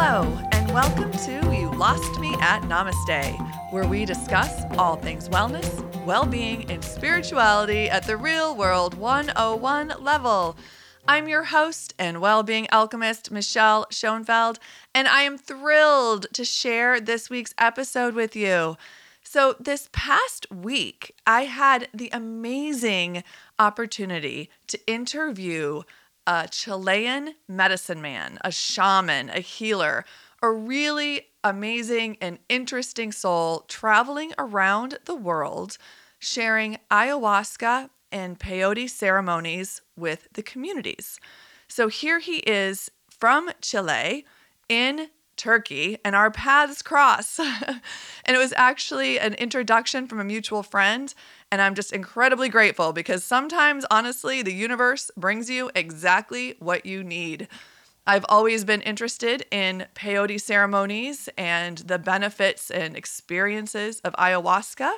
[0.00, 0.22] Hello,
[0.52, 6.24] and welcome to You Lost Me at Namaste, where we discuss all things wellness, well
[6.24, 10.56] being, and spirituality at the real world 101 level.
[11.08, 14.60] I'm your host and well being alchemist, Michelle Schoenfeld,
[14.94, 18.76] and I am thrilled to share this week's episode with you.
[19.24, 23.24] So, this past week, I had the amazing
[23.58, 25.82] opportunity to interview
[26.28, 30.04] a Chilean medicine man, a shaman, a healer,
[30.42, 35.78] a really amazing and interesting soul traveling around the world,
[36.18, 41.18] sharing ayahuasca and peyote ceremonies with the communities.
[41.66, 44.26] So here he is from Chile
[44.68, 47.38] in Turkey, and our paths cross.
[47.66, 47.80] and
[48.26, 51.14] it was actually an introduction from a mutual friend.
[51.50, 57.02] And I'm just incredibly grateful because sometimes, honestly, the universe brings you exactly what you
[57.02, 57.48] need.
[58.06, 64.92] I've always been interested in peyote ceremonies and the benefits and experiences of ayahuasca.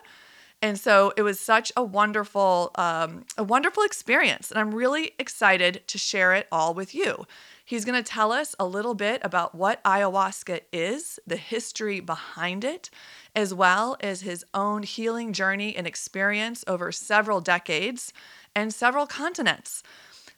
[0.62, 5.82] And so it was such a wonderful, um, a wonderful experience, and I'm really excited
[5.86, 7.26] to share it all with you.
[7.70, 12.64] He's going to tell us a little bit about what ayahuasca is, the history behind
[12.64, 12.90] it,
[13.36, 18.12] as well as his own healing journey and experience over several decades
[18.56, 19.84] and several continents.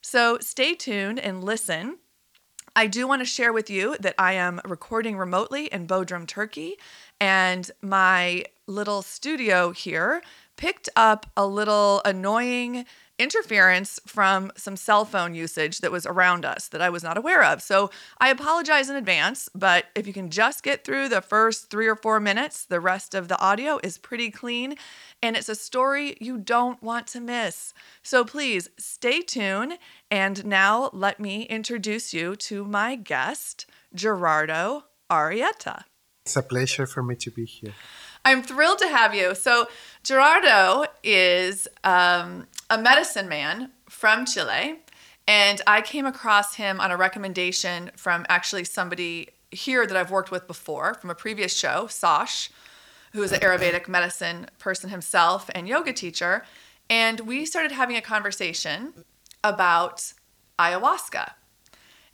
[0.02, 2.00] So stay tuned and listen.
[2.76, 6.76] I do want to share with you that I am recording remotely in Bodrum, Turkey,
[7.18, 10.22] and my little studio here
[10.58, 12.84] picked up a little annoying
[13.22, 17.44] interference from some cell phone usage that was around us that I was not aware
[17.44, 17.62] of.
[17.62, 21.86] So I apologize in advance, but if you can just get through the first three
[21.86, 24.74] or four minutes, the rest of the audio is pretty clean
[25.22, 27.72] and it's a story you don't want to miss.
[28.02, 29.78] So please stay tuned.
[30.10, 35.84] And now let me introduce you to my guest, Gerardo Arrieta.
[36.24, 37.74] It's a pleasure for me to be here.
[38.24, 39.34] I'm thrilled to have you.
[39.34, 39.68] So,
[40.04, 44.80] Gerardo is um, a medicine man from Chile,
[45.28, 50.30] and I came across him on a recommendation from actually somebody here that I've worked
[50.30, 52.50] with before from a previous show, Sash,
[53.12, 56.44] who is an Ayurvedic medicine person himself and yoga teacher.
[56.88, 58.94] And we started having a conversation
[59.44, 60.12] about
[60.58, 61.32] ayahuasca.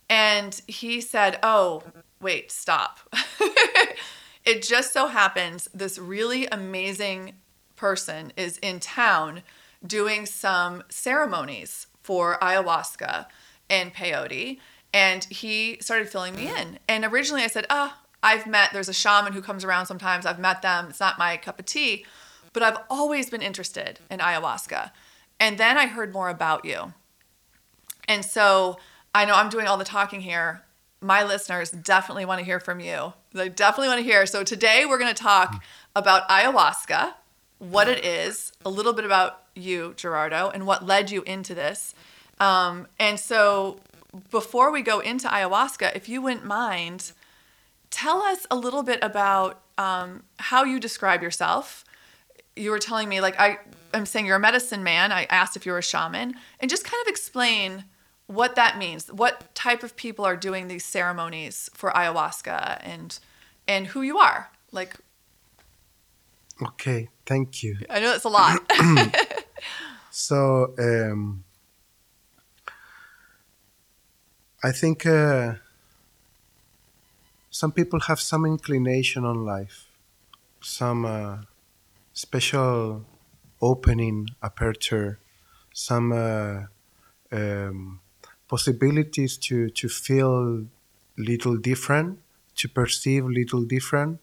[0.09, 1.83] And he said, Oh,
[2.21, 2.99] wait, stop.
[4.49, 7.33] it just so happens this really amazing
[7.75, 9.43] person is in town
[9.85, 13.27] doing some ceremonies for ayahuasca
[13.69, 14.57] and peyote.
[14.91, 16.79] And he started filling me in.
[16.87, 20.25] And originally I said, ah, oh, I've met, there's a shaman who comes around sometimes.
[20.25, 20.87] I've met them.
[20.89, 22.03] It's not my cup of tea.
[22.51, 24.89] But I've always been interested in ayahuasca.
[25.39, 26.93] And then I heard more about you.
[28.07, 28.79] And so
[29.13, 30.63] I know I'm doing all the talking here.
[31.01, 33.13] My listeners definitely want to hear from you.
[33.33, 34.25] They definitely want to hear.
[34.25, 35.63] So today we're going to talk
[35.95, 37.13] about ayahuasca,
[37.59, 41.93] what it is, a little bit about you, Gerardo, and what led you into this.
[42.39, 43.79] Um, and so,
[44.31, 47.11] before we go into ayahuasca, if you wouldn't mind,
[47.89, 51.83] tell us a little bit about um, how you describe yourself.
[52.55, 53.59] You were telling me, like, I,
[53.93, 55.11] I'm saying you're a medicine man.
[55.11, 57.85] I asked if you were a shaman, and just kind of explain
[58.29, 59.11] what that means.
[59.11, 63.17] What type of people are doing these ceremonies for ayahuasca, and
[63.67, 64.51] and who you are.
[64.71, 64.95] Like,
[66.61, 67.77] okay, thank you.
[67.89, 68.59] I know that's a lot.
[70.11, 71.43] So um,
[74.61, 75.53] I think uh,
[77.49, 79.87] some people have some inclination on life,
[80.61, 81.37] some uh,
[82.11, 83.05] special
[83.61, 85.19] opening, aperture,
[85.73, 86.63] some uh,
[87.31, 88.01] um,
[88.49, 90.65] possibilities to, to feel
[91.17, 92.19] little different,
[92.55, 94.19] to perceive little different,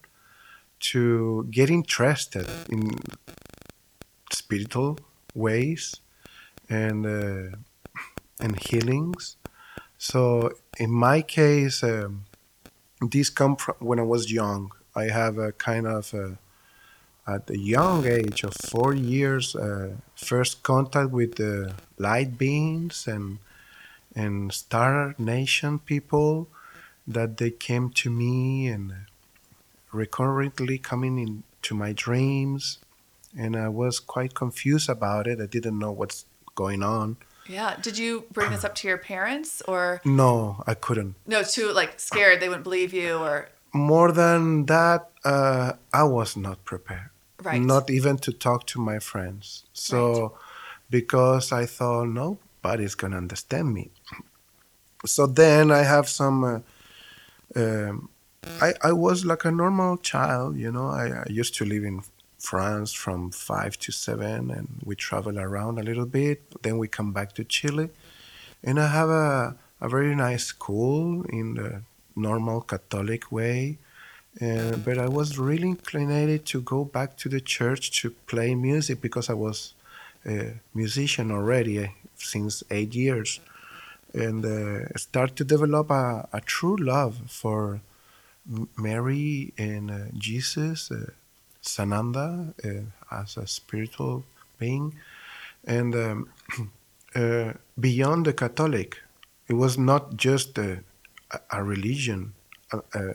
[0.79, 2.99] to get interested in
[4.33, 4.99] spiritual
[5.35, 6.01] ways
[6.69, 7.57] and uh,
[8.41, 9.37] and healings.
[9.99, 12.25] So in my case, um,
[13.01, 14.73] these come from when I was young.
[14.95, 16.39] I have a kind of a,
[17.27, 23.39] at a young age of four years, uh, first contact with the light beings and
[24.17, 26.49] and star nation people
[27.07, 28.93] that they came to me and
[29.93, 32.79] recurrently coming into my dreams
[33.37, 35.41] and I was quite confused about it.
[35.41, 36.25] I didn't know what's
[36.55, 37.19] going on.
[37.47, 37.77] Yeah.
[37.81, 40.01] Did you bring this up to your parents or?
[40.05, 41.15] No, I couldn't.
[41.27, 43.51] No, too like scared they wouldn't believe you or.
[43.73, 47.11] More than that, uh, I was not prepared.
[47.43, 47.61] Right.
[47.61, 49.65] Not even to talk to my friends.
[49.75, 50.31] So, right.
[50.89, 53.91] because I thought nobody's gonna understand me.
[55.07, 56.61] So then I have some uh,
[57.55, 58.11] um,
[58.61, 60.87] I, I was like a normal child, you know.
[60.87, 62.03] I, I used to live in
[62.39, 66.63] France from five to seven, and we travel around a little bit.
[66.63, 67.91] Then we come back to Chile,
[68.63, 71.83] and I have a, a very nice school in the
[72.15, 73.79] normal Catholic way.
[74.41, 79.01] Uh, but I was really inclined to go back to the church to play music
[79.01, 79.75] because I was
[80.27, 83.41] a musician already eh, since eight years,
[84.15, 87.81] and uh, start to develop a, a true love for
[88.79, 91.11] Mary and uh, Jesus, uh,
[91.63, 94.25] Sananda uh, as a spiritual
[94.59, 94.95] being,
[95.67, 96.31] and um,
[97.15, 98.99] uh, beyond the Catholic,
[99.49, 100.81] it was not just a,
[101.33, 102.35] a- religion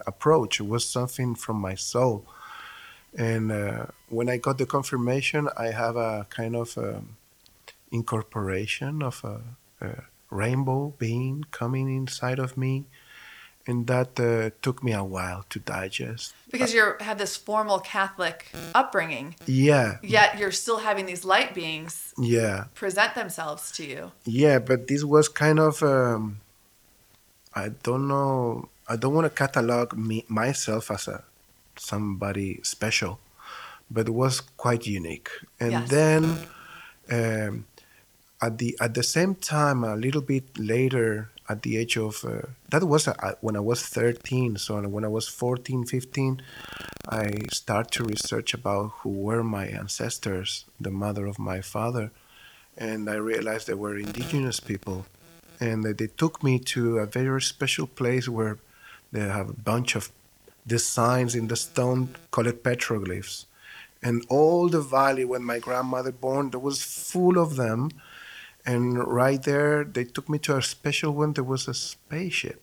[0.08, 0.60] approach.
[0.60, 2.26] It was something from my soul.
[3.18, 7.18] And uh, when I got the confirmation, I have a kind of um,
[7.92, 9.42] incorporation of a
[10.32, 12.86] rainbow being coming inside of me,
[13.68, 16.34] and that uh, took me a while to digest.
[16.50, 22.14] Because you had this formal Catholic upbringing, Yeah, yet you're still having these light beings
[22.18, 24.12] yeah, present themselves to you.
[24.26, 24.58] yeah.
[24.60, 26.40] But this was kind of um,
[27.54, 28.70] I don't know.
[28.88, 31.24] I don't want to catalog me myself as a
[31.78, 33.20] somebody special,
[33.90, 35.30] but it was quite unique.
[35.60, 35.90] And Yes.
[35.90, 36.24] then
[37.12, 37.66] um,
[38.42, 42.48] at the at the same time, a little bit later, at the age of uh,
[42.70, 44.58] that was uh, when I was 13.
[44.58, 46.42] So when I was 14, 15,
[47.10, 52.12] I start to research about who were my ancestors, the mother of my father,
[52.78, 55.06] and I realized they were indigenous people,
[55.60, 58.58] and they took me to a very special place where
[59.12, 60.12] they have a bunch of
[60.66, 63.46] designs in the stone called petroglyphs
[64.04, 67.90] and all the valley when my grandmother born there was full of them
[68.66, 71.34] and right there they took me to a special one.
[71.34, 72.62] There was a spaceship.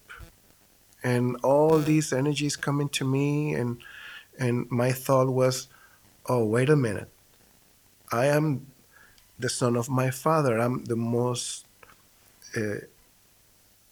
[1.03, 3.79] And all these energies coming to me and
[4.39, 5.69] and my thought was
[6.27, 7.11] oh wait a minute.
[8.13, 8.67] I am
[9.39, 10.59] the son of my father.
[10.59, 11.67] I'm the most
[12.57, 12.81] uh,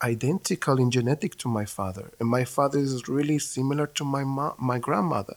[0.03, 2.11] identical in genetic to my father.
[2.19, 5.37] And my father is really similar to my mo- my grandmother.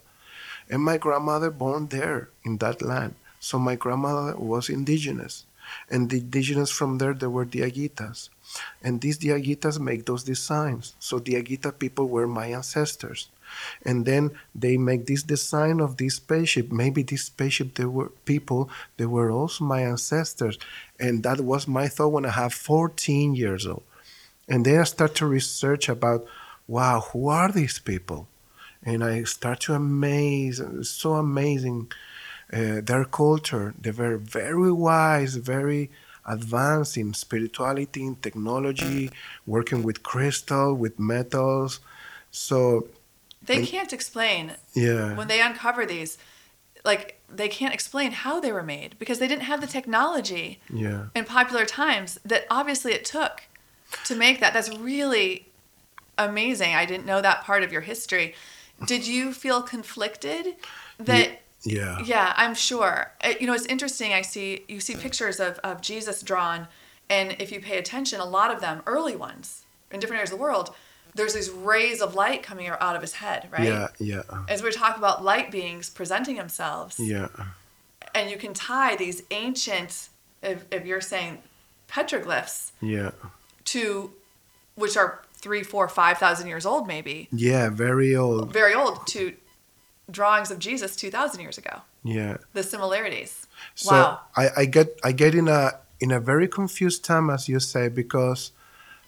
[0.70, 3.16] And my grandmother born there in that land.
[3.40, 5.46] So my grandmother was indigenous
[5.90, 8.30] and the indigenous from there they were the diaguitas.
[8.84, 10.96] And these diaguitas make those designs.
[11.00, 13.30] So diaguita people were my ancestors.
[13.84, 16.72] And then they make this design of this spaceship.
[16.72, 20.58] Maybe this spaceship they were people they were also my ancestors.
[21.00, 23.84] And that was my thought when i have 14 years old.
[24.48, 26.26] And then I start to research about,
[26.68, 28.28] wow, who are these people?
[28.84, 31.92] And I start to amaze, it's so amazing,
[32.52, 33.74] uh, their culture.
[33.80, 35.90] They were very wise, very
[36.26, 39.12] advanced in spirituality, in technology,
[39.46, 41.80] working with crystal, with metals.
[42.32, 42.88] So,
[43.44, 46.18] They can't explain yeah, when they uncover these,
[46.86, 51.06] like they can't explain how they were made because they didn't have the technology yeah.
[51.16, 53.44] in popular times that obviously it took
[54.06, 54.54] to make that.
[54.54, 55.48] That's really
[56.18, 56.76] amazing.
[56.76, 58.36] I didn't know that part of your history.
[58.86, 60.56] Did you feel conflicted
[61.00, 61.36] that Yeah.
[61.64, 63.12] Yeah, Yeah, I'm sure.
[63.24, 64.14] Uh, You know, it's interesting.
[64.14, 66.68] I see you see pictures of, of Jesus drawn,
[67.10, 70.38] and if you pay attention, a lot of them, early ones in different areas of
[70.38, 70.74] the world,
[71.16, 73.64] there's these rays of light coming out of his head, right?
[73.64, 77.28] Yeah, yeah, As we talk about light beings presenting themselves, yeah,
[78.14, 80.10] and you can tie these ancient,
[80.44, 81.40] if, if you're saying
[81.90, 83.12] petroglyphs, yeah.
[83.66, 84.12] to
[84.76, 88.54] which are three, four, five thousand years old, maybe Yeah, very old.
[88.54, 89.34] very old, to
[90.12, 91.82] drawings of Jesus two thousand years ago.
[92.04, 92.38] Yeah.
[92.54, 93.48] The similarities.
[93.76, 94.20] So wow.
[94.36, 97.90] I, I get I get in a in a very confused time as you say
[97.90, 98.52] because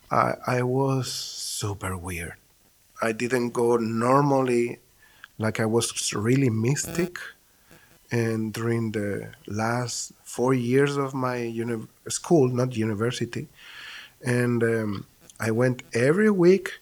[0.09, 2.33] I I was super weird.
[3.01, 4.79] I didn't go normally
[5.37, 7.17] like I was really mystic
[8.11, 13.47] and during the last four years of my uni- school, not university,
[14.23, 15.05] and um,
[15.39, 16.79] I went every week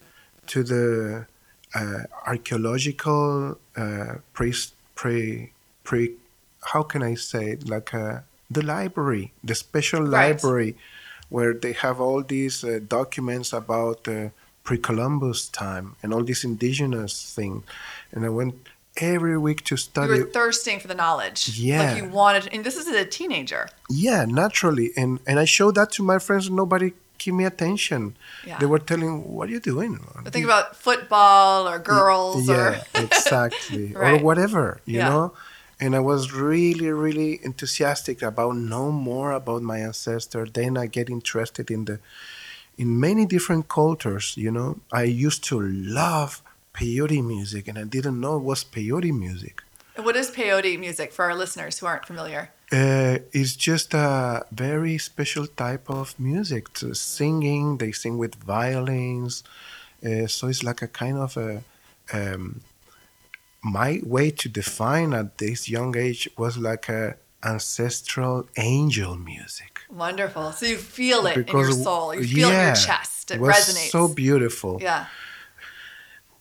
[0.47, 1.27] to the
[1.75, 4.53] uh, archaeological uh, pre
[4.95, 5.51] pre
[5.83, 6.11] pre
[6.73, 8.19] how can I say it like uh,
[8.51, 10.11] the library, the special Right.
[10.29, 10.75] library,
[11.29, 14.29] where they have all these uh, documents about uh,
[14.63, 17.63] pre-Columbus time and all these indigenous thing,
[18.11, 18.55] and I went
[18.97, 20.13] every week to study.
[20.13, 21.57] You were thirsting for the knowledge.
[21.57, 21.93] Yeah.
[21.93, 23.69] Like you wanted, and this is a teenager.
[23.89, 26.47] Yeah, naturally, and and I showed that to my friends.
[26.47, 28.15] and Nobody give me attention.
[28.45, 28.57] Yeah.
[28.59, 32.55] They were telling, "What are you doing?" But think about football or girls yeah,
[32.95, 34.13] or exactly, Right.
[34.13, 35.09] or whatever, you Yeah.
[35.09, 35.33] know.
[35.81, 40.45] And I was really, really enthusiastic about know more about my ancestor.
[40.45, 41.99] Then I get interested in the
[42.77, 44.33] in many different cultures.
[44.37, 46.41] You know, I used to love
[46.73, 49.55] peyote music, and I didn't know it was peyote music.
[49.95, 52.51] What is peyote music for our listeners who aren't familiar?
[52.71, 56.71] Uh, it's just a very special type of music.
[56.75, 59.43] To singing, they sing with violins,
[60.05, 61.63] uh, so it's like a kind of a.
[62.11, 62.61] Um,
[63.61, 69.81] my way to define at this young age was like a ancestral angel music.
[69.89, 70.51] Wonderful.
[70.53, 72.15] So you feel it in your soul.
[72.15, 73.31] You feel it in your chest.
[73.31, 73.91] It was resonates.
[73.91, 74.79] so beautiful.
[74.81, 75.05] Yeah.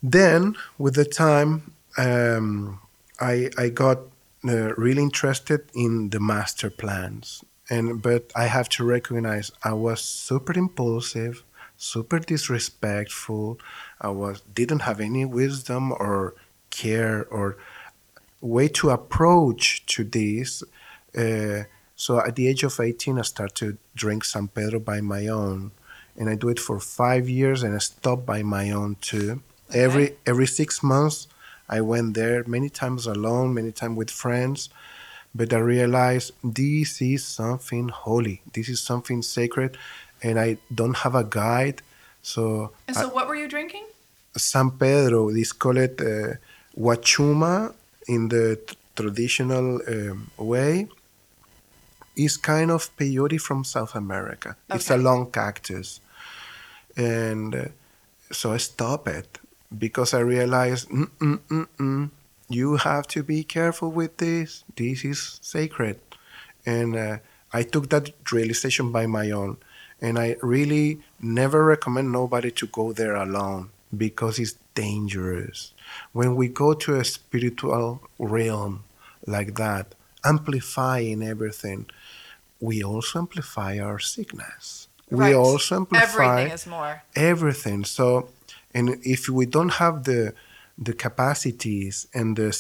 [0.03, 2.81] Then, with the time, um,
[3.21, 3.99] I I got
[4.47, 10.01] uh, really interested in the master plants, and but I have to recognize I was
[10.01, 11.45] super impulsive,
[11.77, 13.59] super disrespectful.
[14.01, 16.35] I was didn't have any wisdom or
[16.71, 17.57] care or
[18.41, 20.63] way to approach to this.
[21.17, 21.65] Uh,
[21.97, 25.73] so at the age of 18, I started to drink San Pedro by my own,
[26.17, 29.43] and I do it for five years, and I stopped by my own too.
[29.75, 31.27] Every every six months,
[31.69, 34.71] I went there many times alone, many times with friends,
[35.35, 38.41] but I realized this is something holy.
[38.53, 39.77] This is something sacred,
[40.23, 41.83] and I don't have a guide.
[42.23, 43.85] So, And so what were you drinking?
[44.37, 46.35] San Pedro, this call it uh,
[46.79, 47.75] Huachuma
[48.07, 50.89] in the t- traditional um, way,
[52.17, 54.57] is kind of peyote from South America.
[54.71, 56.01] It's a long cactus.
[56.97, 57.65] And uh,
[58.33, 59.39] so I stopped it
[59.77, 62.11] because I realized, mm, mm, mm, mm,
[62.49, 64.65] you have to be careful with this.
[64.77, 66.01] This is sacred.
[66.67, 67.19] And uh,
[67.53, 69.59] I took that realization by my own.
[70.01, 75.73] And I really never recommend nobody to go there alone because it's dangerous.
[76.13, 78.85] When we go to a spiritual realm
[79.27, 79.95] like that,
[80.25, 81.87] amplifying everything,
[82.61, 84.89] we also amplify our sickness.
[85.11, 85.35] We Right.
[85.35, 87.03] also amplify Everything is more.
[87.15, 87.85] everything.
[87.85, 88.29] So,
[88.75, 90.35] and if we don't have the
[90.77, 92.57] the capacities and the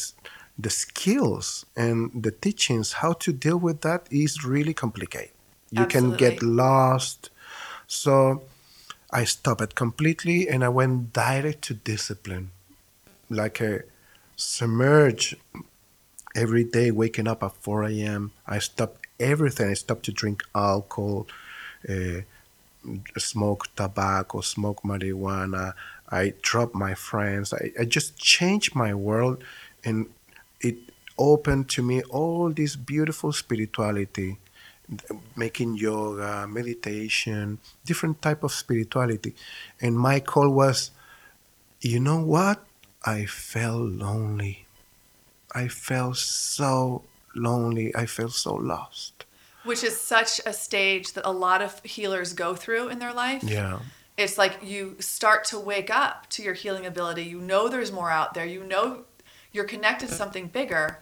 [0.58, 5.30] the skills and the teachings how to deal with that is really complicated.
[5.70, 7.30] You can get lost.
[7.86, 8.42] So,
[9.10, 12.50] I stopped it completely and I went direct to discipline,
[13.30, 13.82] like a
[14.36, 15.36] submerge
[16.34, 18.32] every day, waking up at 4 a.m.
[18.46, 19.70] I stopped everything.
[19.70, 21.26] I stopped to drink alcohol.
[21.88, 22.22] Uh,
[23.16, 25.74] smoke tobacco, smoke marijuana.
[26.10, 27.52] I dropped my friends.
[27.52, 29.44] I, I just changed my world
[29.84, 30.06] and
[30.60, 30.76] it
[31.18, 34.38] opened to me all this beautiful spirituality,
[35.36, 39.34] making yoga, meditation, different type of spirituality.
[39.80, 40.90] And my call was,
[41.80, 42.64] you know what?
[43.04, 44.66] I felt lonely.
[45.54, 47.02] I felt so
[47.34, 47.94] lonely.
[47.94, 49.24] I felt so lost.
[49.64, 53.42] Which is such a stage that a lot of healers go through in their life.
[53.44, 53.80] Yeah.
[54.18, 57.22] It's like you start to wake up to your healing ability.
[57.22, 58.44] You know there's more out there.
[58.44, 59.04] You know
[59.52, 60.98] you're connected to something bigger.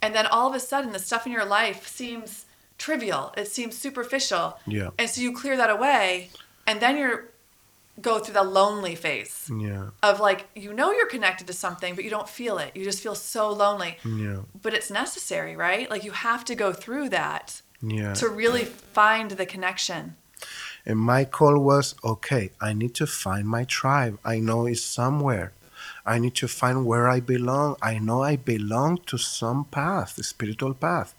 [0.00, 2.46] And then all of a sudden, the stuff in your life seems
[2.78, 3.34] trivial.
[3.36, 4.58] It seems superficial.
[4.66, 4.90] Yeah.
[4.98, 6.30] And so you clear that away.
[6.66, 7.30] And then you're
[8.02, 9.86] go through the lonely phase Yeah.
[10.02, 12.76] of like, you know you're connected to something, but you don't feel it.
[12.76, 13.96] You just feel so lonely.
[14.04, 14.40] Yeah.
[14.60, 15.90] But it's necessary, right?
[15.90, 18.12] Like you have to go through that Yeah.
[18.14, 20.14] to really find the connection.
[20.86, 24.18] And my call was okay, I need to find my tribe.
[24.24, 25.52] I know it's somewhere.
[26.06, 27.76] I need to find where I belong.
[27.82, 31.14] I know I belong to some path, spiritual path.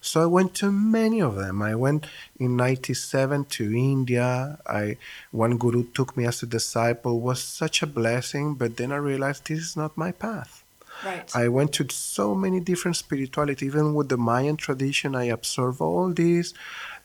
[0.00, 1.62] So I went to many of them.
[1.62, 2.06] I went
[2.38, 4.58] in 97 to India.
[4.66, 4.98] I
[5.32, 9.46] one guru took me as a disciple was such a blessing, but then I realized
[9.46, 10.62] this is not my path.
[11.04, 11.28] Right.
[11.34, 15.14] I went to so many different spirituality, even with the Mayan tradition.
[15.14, 16.54] I absorbed all these.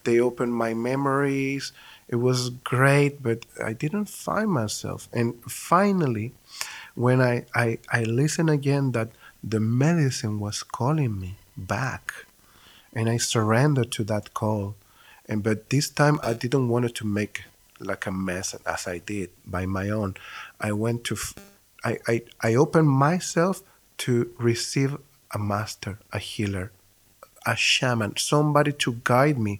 [0.03, 1.73] They opened my memories.
[2.11, 5.07] It was great, but I didn't find myself.
[5.13, 6.33] And finally,
[6.93, 9.09] when I, I, I listened again that
[9.41, 12.13] the medicine was calling me back,
[12.93, 14.75] and I surrendered to that call.
[15.27, 17.45] And but this time I didn't want to make
[17.79, 20.15] like a mess as I did by my own.
[20.59, 21.17] I went to,
[21.83, 23.63] I, I, I opened myself
[23.99, 24.97] to receive
[25.31, 26.71] a master, a healer,
[27.45, 29.59] a shaman, somebody to guide me.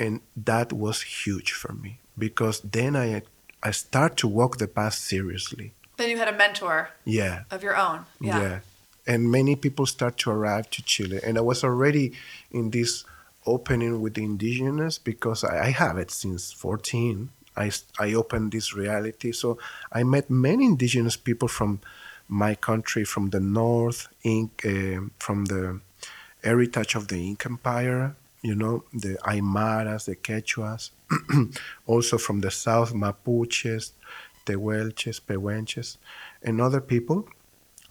[0.00, 3.22] And that was huge for me because then I,
[3.62, 5.72] I start to walk the path seriously.
[5.98, 7.36] then you had a mentor Yeah.
[7.50, 7.98] of your own.
[8.20, 8.60] Yeah.
[9.06, 11.20] And many people start to arrive to Chile.
[11.26, 12.12] And I was already
[12.50, 13.04] in this
[13.44, 17.28] opening with the indigenous because I, I have it since 14.
[17.56, 19.32] I, I opened this reality.
[19.32, 19.58] So
[19.92, 21.80] I met many indigenous people from
[22.28, 25.80] my country, from the north, Inc, uh, from the
[26.44, 30.90] heritage of the Inca Empire, you know, the Aymaras, the Quechuas,
[31.86, 33.92] also from the south, Mapuches,
[34.46, 35.98] Tehuelches, Pehuenches,
[36.42, 37.28] and other people.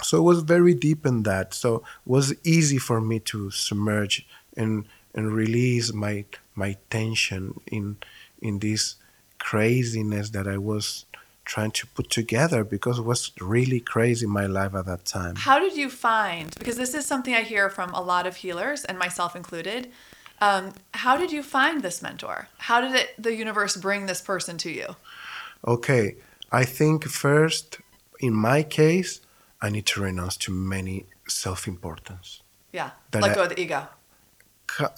[0.01, 1.53] So it was very deep in that.
[1.53, 6.25] So it was easy for me to submerge and and release my
[6.55, 7.97] my tension in
[8.41, 8.95] in this
[9.39, 11.05] craziness that I was
[11.45, 15.35] trying to put together because it was really crazy in my life at that time.
[15.35, 18.85] How did you find, because this is something I hear from a lot of healers
[18.85, 19.91] and myself included,
[20.41, 22.47] um, how did you find this mentor?
[22.57, 24.95] How did it, the universe bring this person to you?
[25.65, 26.15] Okay,
[26.51, 27.79] I think first,
[28.19, 29.21] in my case,
[29.61, 32.41] I need to renounce to many self-importance.
[32.71, 33.87] Yeah, That let I- go of the ego,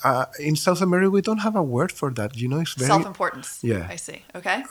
[0.03, 2.35] Uh, in South America, we don't have a word for that.
[2.35, 3.49] You know, it's very self-importance.
[3.63, 3.87] Yeah.
[3.89, 4.19] I see.
[4.35, 4.63] Okay.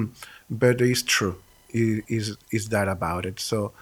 [0.50, 1.36] but it's true.
[1.70, 3.38] Is is is that about it?
[3.40, 3.72] So,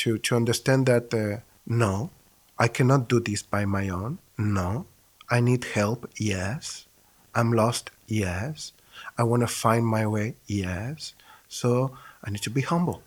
[0.00, 2.10] to to understand that uh, no,
[2.58, 4.18] I cannot do this by my own.
[4.36, 4.86] No,
[5.30, 6.10] I need help.
[6.16, 6.86] Yes,
[7.34, 7.90] I'm lost.
[8.06, 8.72] Yes,
[9.18, 10.36] I want to find my way.
[10.46, 11.14] Yes,
[11.48, 13.02] so I need to be humble,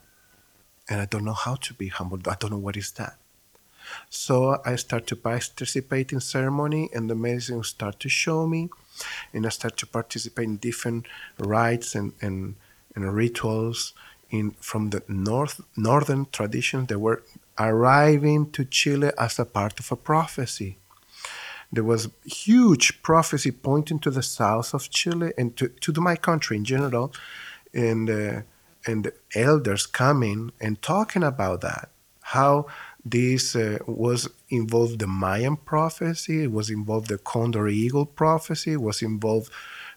[0.90, 2.20] and I don't know how to be humble.
[2.28, 3.16] I don't know what is that.
[4.10, 8.70] So I start to participate in ceremony, and the medicine start to show me,
[9.34, 11.06] and I start to participate in different
[11.38, 12.56] rites and, and,
[12.96, 13.94] and rituals
[14.30, 17.24] in from the north northern traditions that were
[17.58, 20.78] arriving to Chile as a part of a prophecy.
[21.72, 26.58] There was huge prophecy pointing to the south of Chile and to, to my country
[26.58, 27.14] in general,
[27.74, 28.42] and uh,
[28.86, 31.90] and elders coming and talking about that
[32.22, 32.66] how
[33.06, 38.82] this uh, was involved the Mayan prophecy, it was involved the Condor Eagle prophecy, it
[38.82, 39.50] was involved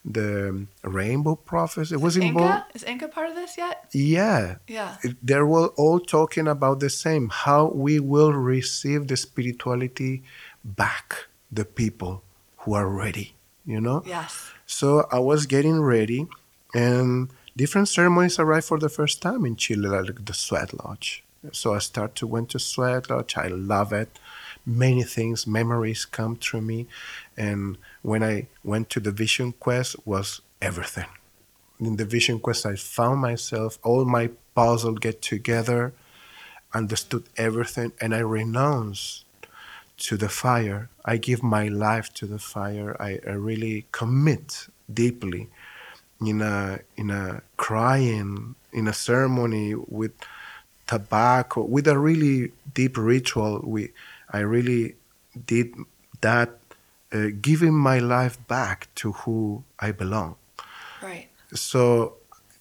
[0.04, 2.54] the Rainbow prophecy, was involved.
[2.54, 2.66] Inca?
[2.72, 3.86] Is Inca part of this yet?
[3.92, 4.96] Yeah, Yeah.
[5.22, 10.22] they were all talking about the same how we will receive the spirituality
[10.64, 12.22] back, the people
[12.58, 13.34] who are ready,
[13.66, 14.02] you know?
[14.06, 14.52] Yes.
[14.66, 16.28] So I was getting ready,
[16.74, 21.24] and different ceremonies arrived for the first time in Chile, like the Sweat Lodge.
[21.52, 23.36] So I start to went to Sweat Lodge.
[23.36, 24.18] I love it.
[24.66, 26.86] Many things, memories come through me,
[27.36, 31.06] and when I went to the Vision Quest, was everything.
[31.80, 33.78] In the Vision Quest, I found myself.
[33.82, 35.94] All my puzzle get together,
[36.74, 39.24] understood everything, and I renounced
[40.00, 40.88] to the fire.
[41.04, 42.96] I give my life to the fire.
[43.00, 45.48] I, I really commit deeply
[46.20, 50.12] in a in a crying in a ceremony with
[50.86, 53.60] tobacco with a really deep ritual.
[53.64, 53.92] We
[54.30, 54.96] I really
[55.46, 55.74] did
[56.20, 56.50] that,
[57.12, 60.36] uh, giving my life back to who I belong.
[61.02, 61.28] Right.
[61.54, 62.14] So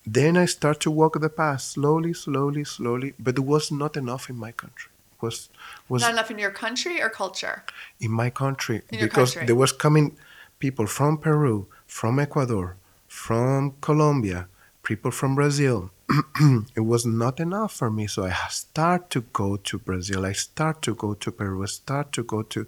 [0.05, 3.13] then I start to walk the path slowly, slowly, slowly.
[3.19, 4.91] But it was not enough in my country.
[5.21, 5.49] Was
[5.89, 7.63] was Not enough in your country or culture?
[7.99, 9.45] in my country In because country.
[9.47, 10.17] there was coming
[10.59, 12.75] people from Peru, from Ecuador,
[13.07, 14.47] from Colombia,
[14.83, 15.91] people from Brazil.
[16.75, 20.25] it was not enough for me, so I start to go to Brazil.
[20.25, 21.61] I start to go to Peru.
[21.63, 22.65] I start to go to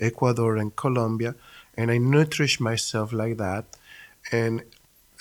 [0.00, 1.34] Ecuador and Colombia,
[1.76, 3.64] and I nourish myself like that,
[4.32, 4.62] and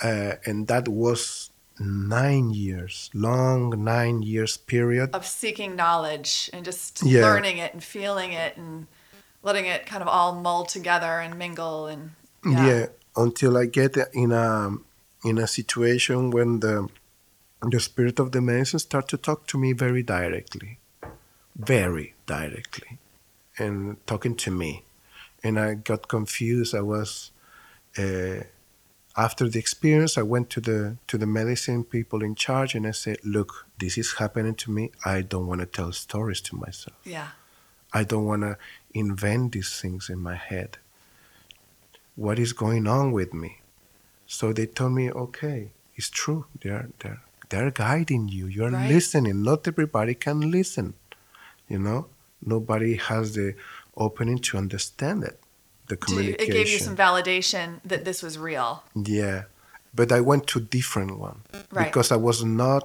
[0.03, 1.50] uh, and that was
[1.81, 5.09] nine years, long nine years period.
[5.13, 7.21] Of seeking knowledge and just Yeah.
[7.21, 8.87] learning it and feeling it and
[9.43, 12.11] letting it kind of all mull together and mingle and
[12.45, 12.87] yeah.
[13.15, 14.77] until I get in a
[15.23, 16.87] in a situation when the
[17.61, 20.79] the spirit of the medicine start to talk to me very directly,
[21.55, 22.97] very directly,
[23.59, 24.83] and talking to me,
[25.43, 26.73] and I got confused.
[26.75, 27.31] I was.
[27.97, 28.43] Uh,
[29.17, 32.91] after the experience, I went to the to the medicine people in charge, and I
[32.91, 34.91] said, "Look, this is happening to me.
[35.05, 36.95] I don't want to tell stories to myself.
[37.03, 37.29] yeah.
[37.93, 38.57] I don't want to
[38.93, 40.77] invent these things in my head.
[42.15, 43.59] What is going on with me?
[44.27, 46.45] So they told me, okay, it's true.
[46.61, 48.45] They're they're they're guiding you.
[48.47, 48.87] You're Right.
[48.89, 49.43] listening.
[49.43, 50.93] Not everybody can listen.
[51.67, 52.07] You know,
[52.41, 53.55] nobody has the
[53.97, 55.37] opening to understand it.
[55.91, 56.49] The you, communication.
[56.49, 58.69] it gave you some validation that this was real.
[58.95, 59.39] Yeah,
[59.99, 61.39] but I went to different one
[61.71, 61.87] Right.
[61.87, 62.83] because I was not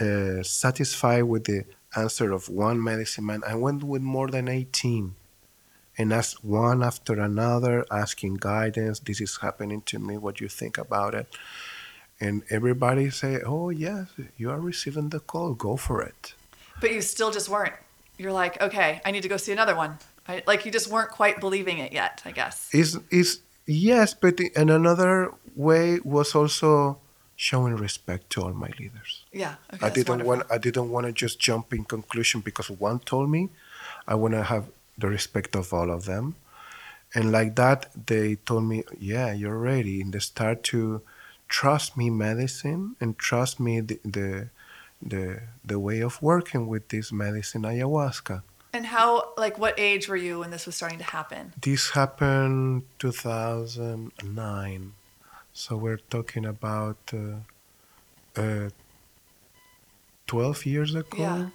[0.00, 1.60] uh, satisfied with the
[1.94, 3.40] answer of one medicine man.
[3.46, 5.04] I went with more than eighteen,
[5.98, 8.96] and asked one after another, asking guidance.
[9.08, 10.14] This is happening to me.
[10.16, 11.28] What do you think about it?
[12.24, 14.06] And everybody say, "Oh yes,
[14.40, 15.52] you are receiving the call.
[15.54, 16.34] Go for it."
[16.80, 17.78] But you still just weren't.
[18.18, 19.92] You're like, okay, I need to go see another one.
[20.28, 22.72] I, like you just weren't quite believing it yet, I guess.
[22.72, 26.98] Is is yes, but in another way was also
[27.36, 29.24] showing respect to all my leaders.
[29.32, 29.56] Yeah.
[29.74, 29.86] Okay.
[29.86, 33.50] I didn't want I didn't want to just jump in conclusion because one told me.
[34.06, 34.66] I want to have
[34.98, 36.34] the respect of all of them,
[37.14, 41.02] and like that they told me, yeah, you're ready, and they start to
[41.48, 44.48] trust me medicine and trust me the, the
[45.00, 48.42] the the way of working with this medicine ayahuasca.
[48.74, 51.52] And how, like, what age were you when this was starting to happen?
[51.60, 54.92] This happened 2009,
[55.52, 58.70] so we're talking about uh, uh,
[60.26, 61.18] 12 years ago.
[61.18, 61.46] Yeah.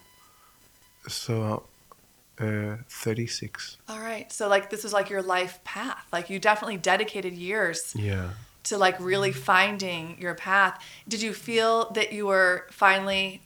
[1.08, 1.64] So
[2.40, 3.78] uh, 36.
[3.90, 4.32] All right.
[4.32, 6.06] So, like, this was like your life path.
[6.12, 8.30] Like, you definitely dedicated years Yeah.
[8.66, 10.80] to like really finding your path.
[11.08, 13.42] Did you feel that you were finally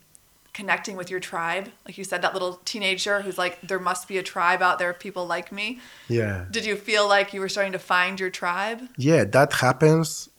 [0.54, 1.70] connecting with your tribe?
[1.86, 4.90] Like you said, that little teenager who's like, there must be a tribe out there
[4.90, 5.80] of people like me.
[6.08, 6.46] Yeah.
[6.52, 8.82] Did you feel like you were starting to find your tribe?
[8.98, 10.30] Yeah, that happens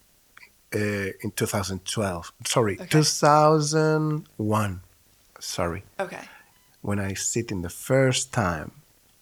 [0.74, 0.78] uh,
[1.22, 2.32] in 2012.
[2.46, 2.86] Sorry, Okay.
[2.86, 4.80] 2001.
[5.40, 6.20] Sorry, Okay.
[6.82, 8.72] when I sit in the first time.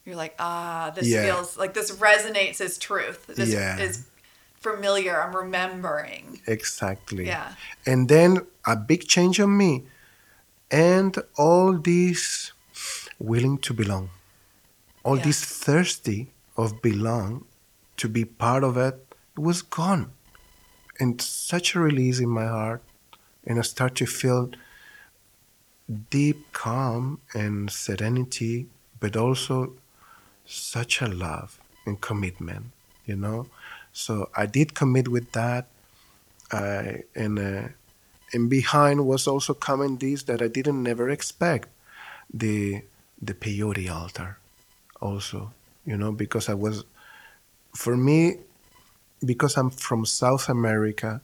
[0.04, 1.24] You're like, ah, this Yeah.
[1.24, 3.26] feels like this resonates as truth.
[3.26, 3.78] This Yeah.
[3.78, 4.04] is
[4.60, 5.20] familiar.
[5.22, 6.40] I'm remembering.
[6.46, 7.26] Exactly.
[7.26, 7.54] Yeah.
[7.86, 9.84] And then a big change on me,
[10.70, 12.52] and all this
[13.18, 14.10] willing to belong,
[15.02, 15.24] all Yeah.
[15.24, 17.44] this thirsty of belong,
[17.96, 18.94] to be part of it,
[19.36, 20.12] it was gone,
[20.98, 22.82] and such a release in my heart,
[23.44, 24.50] and I start to feel
[26.10, 28.68] deep calm and serenity,
[29.00, 29.74] but also
[30.46, 32.66] such a love and commitment,
[33.06, 33.48] you know.
[33.92, 35.66] So I did commit with that,
[36.52, 37.68] I and uh,
[38.32, 41.68] and behind was also coming this that I didn't never expect,
[42.32, 42.82] the
[43.20, 44.38] the peyote altar,
[45.00, 45.52] also,
[45.84, 46.84] you know, because I was,
[47.74, 48.38] for me,
[49.24, 51.20] because I'm from South America,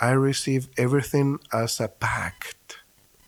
[0.00, 2.78] I received everything as a pact,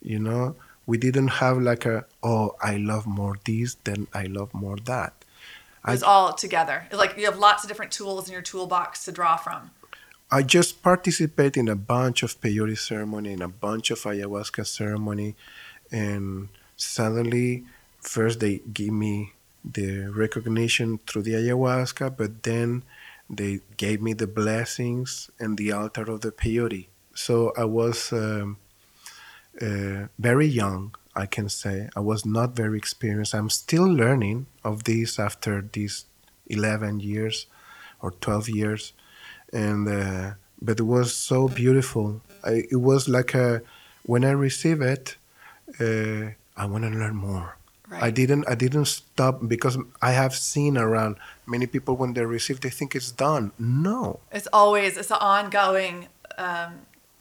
[0.02, 0.56] you know.
[0.86, 5.12] We didn't have like a oh I love more this than I love more that.
[5.86, 6.86] It was all together.
[6.86, 9.70] It's like you have lots of different tools in your toolbox to draw from.
[10.30, 15.36] I just participate in a bunch of peyote ceremony, in a bunch of ayahuasca ceremony,
[15.90, 17.64] and suddenly,
[18.02, 19.32] first they give me
[19.64, 22.82] the recognition through the ayahuasca, but then
[23.30, 26.88] they gave me the blessings and the altar of the peyote.
[27.14, 28.58] So I was um,
[29.62, 31.88] uh, very young, I can say.
[31.96, 33.34] I was not very experienced.
[33.34, 36.04] I'm still learning of this after these
[36.48, 37.46] 11 years
[38.02, 38.92] or 12 years
[39.52, 42.20] and uh, but it was so beautiful.
[42.44, 43.62] I, it was like a
[44.04, 45.16] when I receive it,
[45.80, 47.56] uh, I want to learn more.
[47.90, 52.60] I didn't I didn't stop because I have seen around many people when they receive
[52.60, 53.52] they think it's done.
[53.58, 56.80] No, It's always it's an ongoing, um,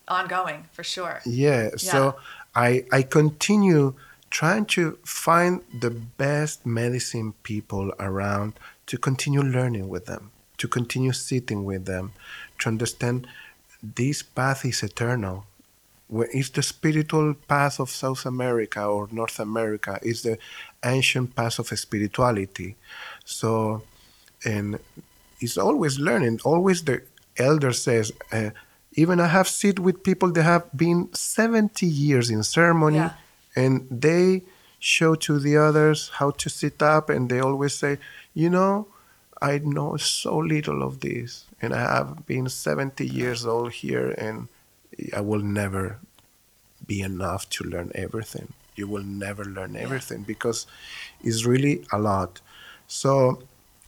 [0.10, 1.22] ongoing for sure.
[1.26, 1.70] yeah.
[1.78, 2.18] So
[2.54, 3.94] I I continue
[4.30, 8.54] trying to find the best medicine people around
[8.88, 12.14] to continue learning with them, to continue sitting with them,
[12.60, 13.28] to understand
[13.82, 15.46] this path is eternal.
[16.08, 20.00] Where is the spiritual path of South America or North America?
[20.02, 20.38] Is the
[20.84, 22.76] ancient path of spirituality.
[23.26, 23.84] So,
[24.46, 24.80] and
[25.40, 26.40] it's always learning.
[26.46, 27.02] Always the
[27.38, 28.52] elder says, uh,
[28.94, 33.14] even I have sit with people that have been 70 years in ceremony Yeah.
[33.56, 34.44] and they
[34.80, 37.98] show to the others how to sit up and they always say,
[38.34, 38.88] you know,
[39.42, 44.48] I know so little of this and I have been 70 years old here and
[45.16, 46.00] I will never
[46.86, 48.54] be enough to learn everything.
[48.76, 50.66] You will never learn everything because
[51.24, 52.42] it's really a lot.
[52.88, 53.44] So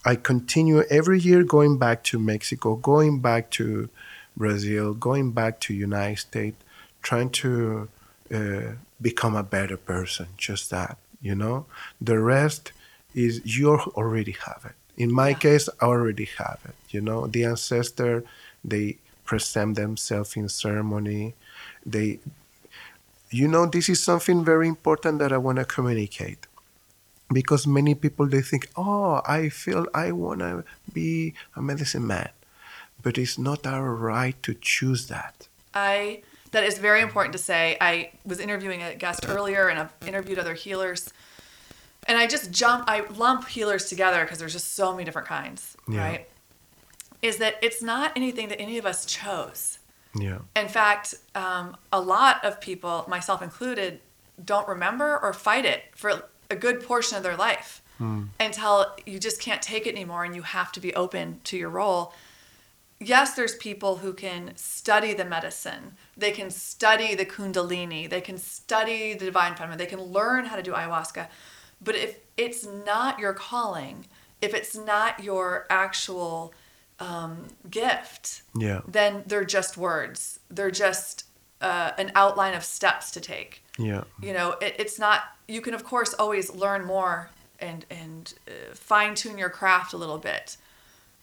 [0.05, 3.89] I continue every year going back to Mexico, going back to
[4.35, 6.57] Brazil, going back to United States,
[7.01, 7.89] trying to
[8.33, 8.61] uh,
[9.01, 10.27] become a better person.
[10.37, 11.65] Just that, you know.
[11.99, 12.71] The rest
[13.13, 14.78] is you already have it.
[14.99, 15.39] In my Yeah.
[15.45, 16.75] case, I already have it.
[16.91, 18.23] You know, the ancestor
[18.63, 21.33] they present themselves in ceremony.
[21.85, 22.19] They,
[23.31, 26.45] you know, this is something very important that I want to communicate
[27.31, 32.29] because many people they think, oh, I feel I want to be a medicine man,
[33.01, 35.47] but it's not our right to choose that.
[35.73, 37.77] I that is very important to say.
[37.79, 41.13] I was interviewing a guest earlier, and I've interviewed other healers,
[42.07, 42.85] and I just jump.
[42.87, 46.01] I lump healers together because there's just so many different kinds, Yeah.
[46.01, 46.29] right?
[47.21, 49.79] Is that it's not anything that any of us chose.
[50.15, 53.99] Yeah, In fact, um, a lot of people, myself included,
[54.43, 57.81] don't remember or fight it for a good portion of their life
[58.39, 61.69] until you just can't take it anymore and you have to be open to your
[61.69, 62.13] role.
[62.99, 65.93] Yes, there's people who can study the medicine.
[66.17, 68.09] They can study the kundalini.
[68.09, 69.77] They can study the divine feminine.
[69.77, 71.27] They can learn how to do ayahuasca.
[71.81, 74.05] But if it's not your calling,
[74.41, 76.53] if it's not your actual
[76.99, 78.81] um, gift, Yeah.
[78.87, 80.39] then they're just words.
[80.49, 81.25] They're just
[81.61, 83.63] uh, an outline of steps to take.
[83.77, 84.03] Yeah.
[84.21, 85.23] You know, it, it's not.
[85.47, 89.97] You can of course always learn more and and uh, fine tune your craft a
[89.97, 90.57] little bit,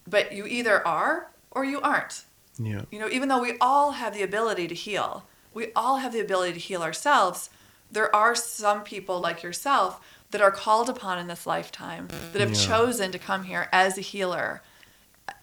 [0.06, 2.24] but you either are or you aren't.
[2.58, 2.82] Yeah.
[2.90, 6.20] You know, even though we all have the ability to heal, we all have the
[6.20, 7.50] ability to heal ourselves.
[7.90, 12.52] There are some people like yourself that are called upon in this lifetime that have
[12.52, 12.66] Yeah.
[12.66, 14.62] chosen to come here as a healer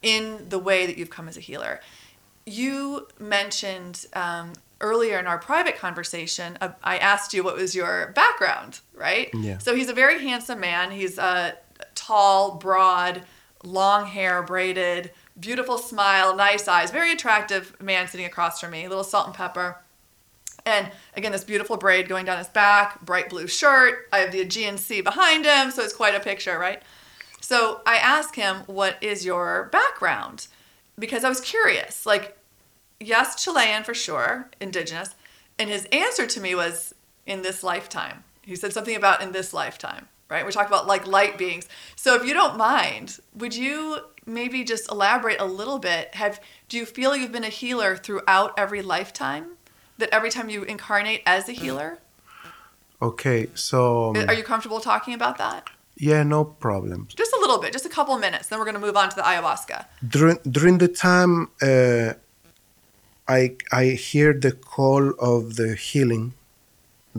[0.01, 1.79] in the way that you've come as a healer.
[2.45, 8.11] You mentioned um, earlier in our private conversation, uh, I asked you what was your
[8.15, 9.29] background, right?
[9.33, 9.57] Yeah.
[9.59, 10.91] So he's a very handsome man.
[10.91, 11.57] He's a
[11.95, 13.23] tall, broad,
[13.63, 18.89] long hair, braided, beautiful smile, nice eyes, very attractive man sitting across from me, a
[18.89, 19.77] little salt and pepper.
[20.65, 24.07] And again, this beautiful braid going down his back, bright blue shirt.
[24.13, 26.81] I have the Aegean Sea behind him, so it's quite a picture, right?
[27.41, 30.47] So I asked him, What is your background?
[30.97, 32.05] Because I was curious.
[32.05, 32.37] Like,
[32.99, 35.15] yes, Chilean for sure, indigenous.
[35.59, 36.95] And his answer to me was,
[37.25, 38.23] In this lifetime.
[38.43, 40.43] He said something about in this lifetime, right?
[40.43, 41.67] We're talking about like light beings.
[41.95, 46.15] So if you don't mind, would you maybe just elaborate a little bit?
[46.15, 49.57] Have do you feel you've been a healer throughout every lifetime?
[49.97, 51.99] That every time you incarnate as a healer?
[53.01, 53.47] Okay.
[53.53, 55.69] So um, Are you comfortable talking about that?
[55.97, 57.07] yeah, no problem.
[57.15, 58.47] Just a little bit, just a couple minutes.
[58.47, 59.85] Then we're going to move on to the ayahuasca.
[60.15, 62.13] during during the time uh,
[63.27, 66.33] I I hear the call of the healing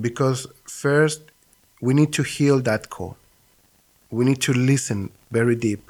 [0.01, 1.21] because first
[1.81, 3.17] we need to heal that call.
[4.11, 5.83] We need to listen very deep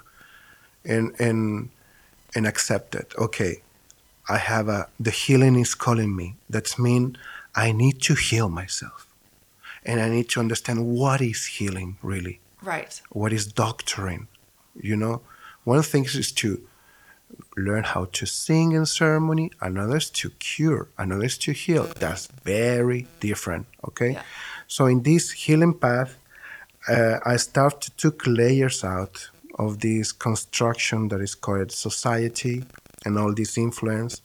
[0.85, 1.71] and and
[2.35, 3.09] and accept it.
[3.27, 3.63] Okay,
[4.29, 6.37] I have a the healing is calling me.
[6.51, 7.17] That's mean
[7.55, 9.07] I need to heal myself.
[9.87, 13.03] And I need to understand what is healing really Right.
[13.11, 14.27] what is doctrine
[14.81, 15.21] you know
[15.65, 16.49] one thing is to
[17.57, 22.27] learn how to sing in ceremony another is to cure another is to heal that's
[22.45, 24.23] very different okay Yeah.
[24.67, 26.17] so in this healing path
[26.89, 32.65] uh, i start to took layers out of this construction that is called society
[33.05, 34.23] and all this influence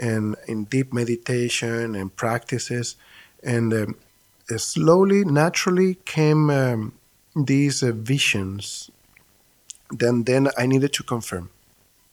[0.00, 2.96] and in deep meditation and practices.
[3.42, 3.96] And um,
[4.50, 6.92] uh, slowly naturally came um,
[7.34, 8.90] these uh, visions.
[9.90, 11.50] Then then i needed to confirm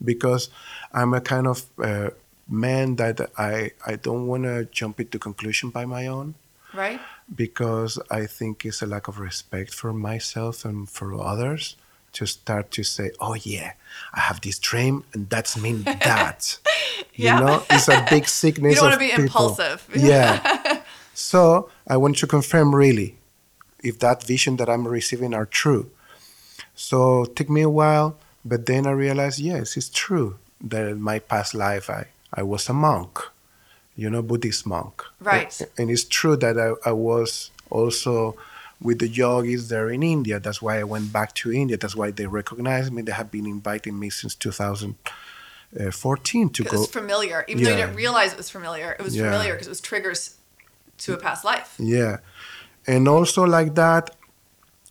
[0.04, 0.50] because
[0.94, 2.10] i'm a kind of uh,
[2.48, 6.34] man that i i don't want to jump into conclusion by my own.
[6.74, 7.00] Right?
[7.34, 11.76] because i think it's a lack of respect for myself and for others
[12.14, 13.74] to start to say oh yeah
[14.14, 16.58] i have this dream and that's mean that
[17.14, 17.40] Yeah.
[17.40, 19.24] you know it's a big sickness You don't want to be people.
[19.26, 19.90] impulsive.
[19.96, 20.82] yeah
[21.14, 23.18] so i want to confirm really
[23.84, 25.90] if that vision that i'm receiving are true
[26.76, 28.16] so it took me a while
[28.46, 32.70] but then i realized yes it's true that in my past life i, I was
[32.70, 33.20] a monk
[33.96, 35.60] you know buddhist monk Right.
[35.60, 38.36] and, and it's true that I, I was also
[38.82, 42.12] with the yogis there in india that's why i went back to india that's why
[42.12, 46.70] they recognized me they have been inviting me since 2014 to go.
[46.70, 47.44] It was familiar.
[47.48, 49.24] Even though you didn't realize it was familiar, it was Yeah.
[49.24, 50.36] familiar because it was triggers
[51.00, 51.76] to a past life.
[51.80, 52.18] Yeah.
[52.86, 54.16] And also like that,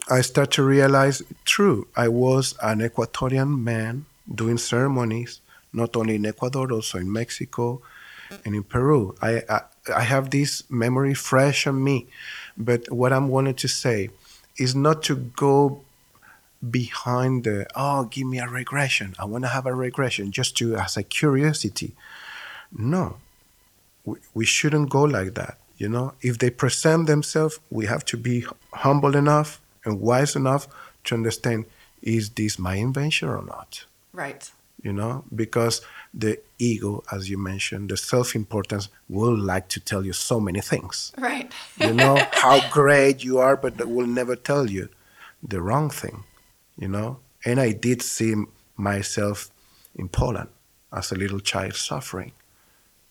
[0.08, 5.40] I start to realize, true, I was an Ecuadorian man doing ceremonies,
[5.72, 7.80] not only in Ecuador, also in Mexico
[8.44, 9.16] and in Peru.
[9.22, 9.60] I, I,
[9.94, 12.06] I have this memory fresh on me.
[12.56, 14.10] But what I'm wanting to say
[14.56, 15.80] is not to go
[16.70, 19.14] behind the, oh, give me a regression.
[19.18, 21.92] I want to have a regression just to, as a curiosity.
[22.76, 23.16] No,
[24.04, 25.58] we, we shouldn't go like that.
[25.76, 30.66] You know, if they present themselves, we have to be humble enough and wise enough
[31.04, 31.66] to understand
[32.02, 33.84] is this my invention or not?
[34.12, 34.50] Right.
[34.82, 35.82] You know, because
[36.16, 40.62] the ego, as you mentioned, the self importance will like to tell you so many
[40.62, 41.12] things.
[41.18, 41.52] Right.
[41.78, 44.88] You know, how great you are, but that will never tell you
[45.42, 46.24] the wrong thing,
[46.78, 47.18] you know?
[47.44, 48.34] And I did see
[48.76, 49.50] myself
[49.94, 50.48] in Poland
[50.92, 52.32] as a little child suffering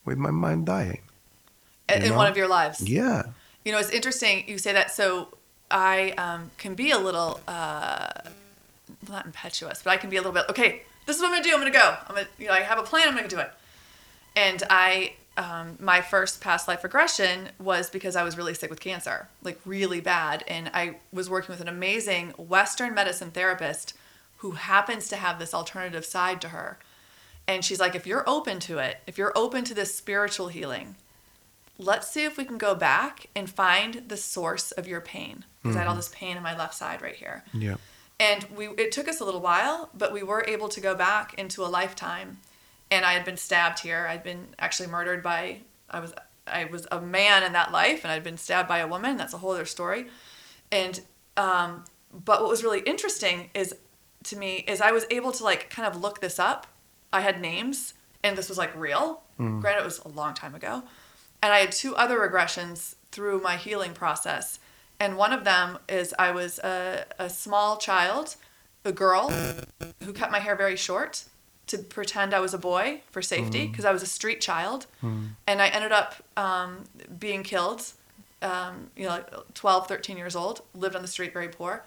[0.04, 1.02] with my mind dying.
[1.88, 2.80] in You one of your lives.
[2.80, 3.22] Yeah.
[3.64, 4.90] You know, it's interesting you say that.
[4.90, 5.28] So
[5.70, 8.08] I um, can be a little, uh,
[9.08, 11.48] not impetuous, but I can be a little bit, okay, this is what I'm to
[11.48, 11.54] do.
[11.54, 11.96] I'm to go.
[12.08, 13.08] I'm to, you know, I have a plan.
[13.08, 13.50] I'm to do it.
[14.34, 18.80] And I, um, my first past life regression was because I was really sick with
[18.80, 20.44] cancer, like really bad.
[20.46, 23.94] And I was working with an amazing Western medicine therapist
[24.38, 26.78] who happens to have this alternative side to her.
[27.48, 30.96] And she's like, if you're open to it, if you're open to this spiritual healing,
[31.78, 35.44] let's see if we can go back and find the source of your pain.
[35.62, 37.44] Because I had all this pain in my left side right here.
[37.52, 37.76] Yeah.
[38.18, 41.34] And we it took us a little while, but we were able to go back
[41.34, 42.38] into a lifetime.
[42.90, 44.06] And I had been stabbed here.
[44.08, 46.14] I'd been actually murdered by I was
[46.46, 49.16] I was a man in that life, and I'd been stabbed by a woman.
[49.16, 50.06] That's a whole other story.
[50.70, 51.00] And
[51.36, 53.74] um, but what was really interesting is
[54.24, 56.66] to me is I was able to like kind of look this up.
[57.12, 59.22] I had names, and this was like real.
[59.60, 60.82] Granted, it was a long time ago,
[61.42, 64.58] and I had two other regressions through my healing process.
[64.98, 68.36] And one of them is I was a, a small child,
[68.84, 69.30] a girl,
[70.02, 71.24] who cut my hair very short
[71.66, 74.86] to pretend I was a boy for safety because I was a street child.
[75.46, 76.84] And I ended up um,
[77.18, 77.92] being killed,
[78.40, 81.84] um, you know, like 12, 13 years old, lived on the street, very poor.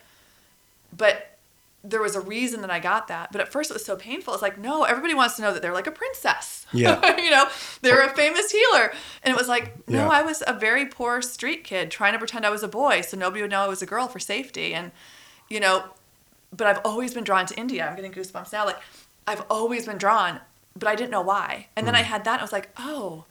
[0.95, 1.37] But
[1.83, 3.31] there was a reason that I got that.
[3.31, 4.33] But at first it was so painful.
[4.33, 6.65] It's like, no, everybody wants to know that they're like a princess.
[6.73, 7.17] Yeah.
[7.21, 7.47] you know,
[7.81, 8.91] they're a famous healer.
[9.23, 10.09] And it was like, no, Yeah.
[10.09, 13.15] I was a very poor street kid trying to pretend I was a boy so
[13.15, 14.73] nobody would know I was a girl for safety.
[14.73, 14.91] And,
[15.49, 15.85] you know,
[16.55, 17.87] but I've always been drawn to India.
[17.87, 18.65] I'm getting goosebumps now.
[18.65, 18.81] Like,
[19.27, 20.39] I've always been drawn,
[20.75, 21.67] but I didn't know why.
[21.75, 22.05] And then I mm.
[22.05, 23.25] had that, and I was like, oh,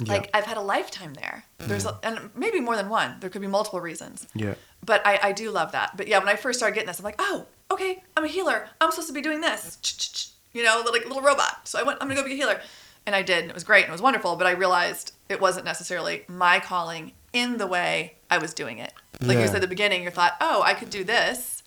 [0.00, 0.12] Yeah.
[0.12, 1.44] like I've had a lifetime there.
[1.58, 3.16] There's, a, and maybe more than one.
[3.20, 4.26] There could be multiple reasons.
[4.34, 4.54] yeah.
[4.84, 5.96] But I, I do love that.
[5.96, 8.68] But yeah, when I first started getting this, I'm like, oh, okay, I'm a healer.
[8.80, 10.32] I'm supposed to be doing this.
[10.52, 11.66] You know, like a little robot.
[11.68, 12.60] So I went, I'm gonna go be a healer.
[13.06, 15.40] And I did, and it was great and it was wonderful, but I realized it
[15.40, 18.92] wasn't necessarily my calling in the way I was doing it.
[19.20, 21.62] Like you said at the beginning, you thought, oh, I could do this,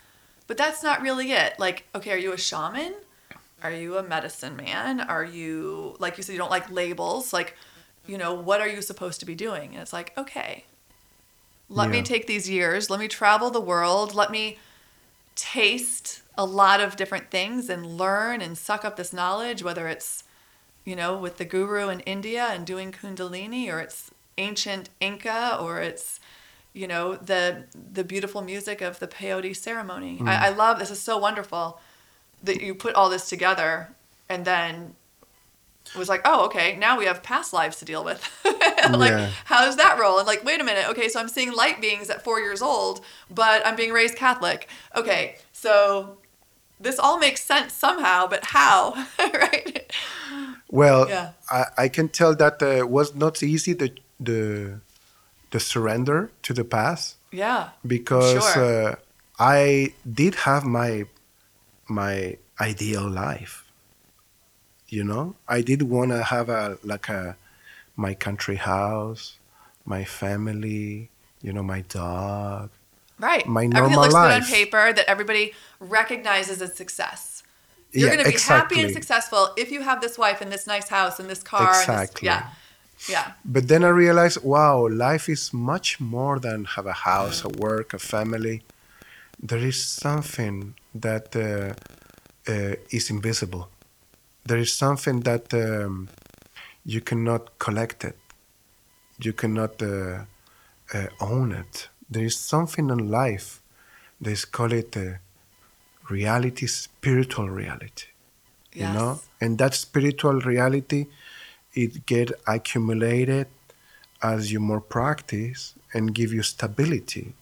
[0.48, 1.60] but that's not really it.
[1.60, 2.94] Like, okay, are you a shaman?
[3.64, 5.02] Are you a medicine man?
[5.02, 7.34] Are you, like you said, you don't like labels?
[7.34, 7.56] Like,
[8.12, 9.72] you know, what are you supposed to be doing?
[9.72, 10.66] And it's like, okay,
[11.70, 14.58] let me take these years, let me travel the world, let me
[15.36, 20.26] taste a lot of different things and learn and suck up this knowledge, whether it's,
[20.84, 25.80] you know, with the guru in India and doing Kundalini, or it's ancient Inca, or
[25.80, 26.20] it's,
[26.74, 30.18] you know, the the beautiful music of the peyote ceremony.
[30.20, 30.42] I, mm.
[30.42, 31.80] I love this is so wonderful
[32.44, 33.96] that you put all this together
[34.28, 34.96] and then
[35.96, 38.22] was like, oh, okay, now we have past lives to deal with.
[38.46, 39.30] like, Yeah.
[39.46, 40.18] how does that roll?
[40.20, 43.02] And like, wait a minute, okay, so I'm seeing light beings at four years old,
[43.30, 44.70] but I'm being raised Catholic.
[44.96, 46.18] Okay, so
[46.80, 48.94] this all makes sense somehow, but how?
[49.20, 49.92] right?
[50.70, 51.32] Well, Yeah.
[51.50, 53.90] I, I can tell that uh, was not easy the
[54.20, 54.80] the
[55.52, 57.70] the surrender to the past Yeah.
[57.86, 58.64] because Sure.
[58.92, 58.96] uh,
[59.40, 61.06] I did have my
[61.90, 63.66] my ideal life.
[64.92, 67.38] You know, I did want to have a like a
[67.96, 69.40] my country house,
[69.86, 71.10] my family,
[71.42, 72.70] you know, my dog.
[73.18, 73.48] Right.
[73.48, 77.44] My normal Everything looks good on paper that everybody recognizes as success.
[77.94, 78.78] You're yeah, going to be exactly.
[78.78, 81.70] happy and successful if you have this wife and this nice house and this car.
[81.70, 82.28] Exactly.
[82.28, 83.16] And this, yeah.
[83.16, 83.32] Yeah.
[83.46, 87.94] But then I realized, wow, life is much more than have a house, a work,
[87.94, 88.64] a family.
[89.42, 91.74] There is something that uh,
[92.52, 93.71] uh, is invisible.
[94.46, 96.10] There is something that um,
[96.86, 98.18] you cannot collect it.
[99.20, 100.26] You cannot uh,
[100.94, 101.90] uh, own it.
[102.10, 103.62] There is something in life.
[104.20, 105.14] They call it uh,
[106.10, 108.06] reality, spiritual reality
[108.74, 108.88] Yes.
[108.88, 111.08] you know and that spiritual reality
[111.74, 113.48] it get accumulated
[114.22, 117.34] as you more practice and give you stability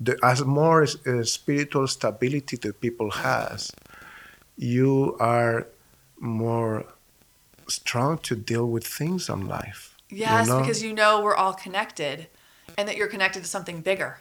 [0.00, 3.70] the, as more uh, spiritual stability the people has
[4.56, 5.66] you are
[6.20, 6.84] more
[7.68, 10.60] strong to deal with things in life Yes, you know?
[10.60, 12.26] because you know we're all connected
[12.76, 14.18] and that you're connected to something bigger.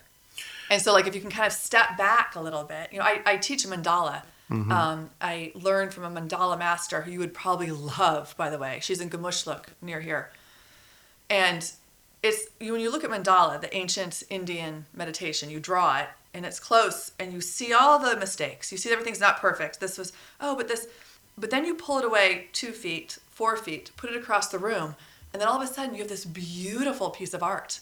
[0.70, 3.06] And so, like, if you can kind of step back a little bit, you know,
[3.06, 4.22] I, I teach mandala.
[4.52, 4.72] Mm-hmm.
[4.72, 8.80] Um, I learned from a mandala master who you would probably love, by the way.
[8.82, 10.32] She's in Gümüşlük near here.
[11.30, 11.72] And
[12.22, 16.46] it's you when you look at mandala, the ancient Indian meditation, you draw it and
[16.46, 18.72] it's close and you see all the mistakes.
[18.72, 19.80] You see everything's not perfect.
[19.80, 20.88] This was oh, but this
[21.40, 24.96] but then you pull it away two feet, four feet, put it across the room,
[25.32, 27.82] and then all of a sudden you have this beautiful piece of art.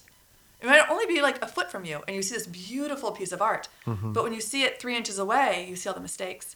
[0.61, 3.31] It might only be like a foot from you, and you see this beautiful piece
[3.31, 3.67] of art.
[3.85, 4.13] Mm-hmm.
[4.13, 6.55] But when you see it three inches away, you see all the mistakes.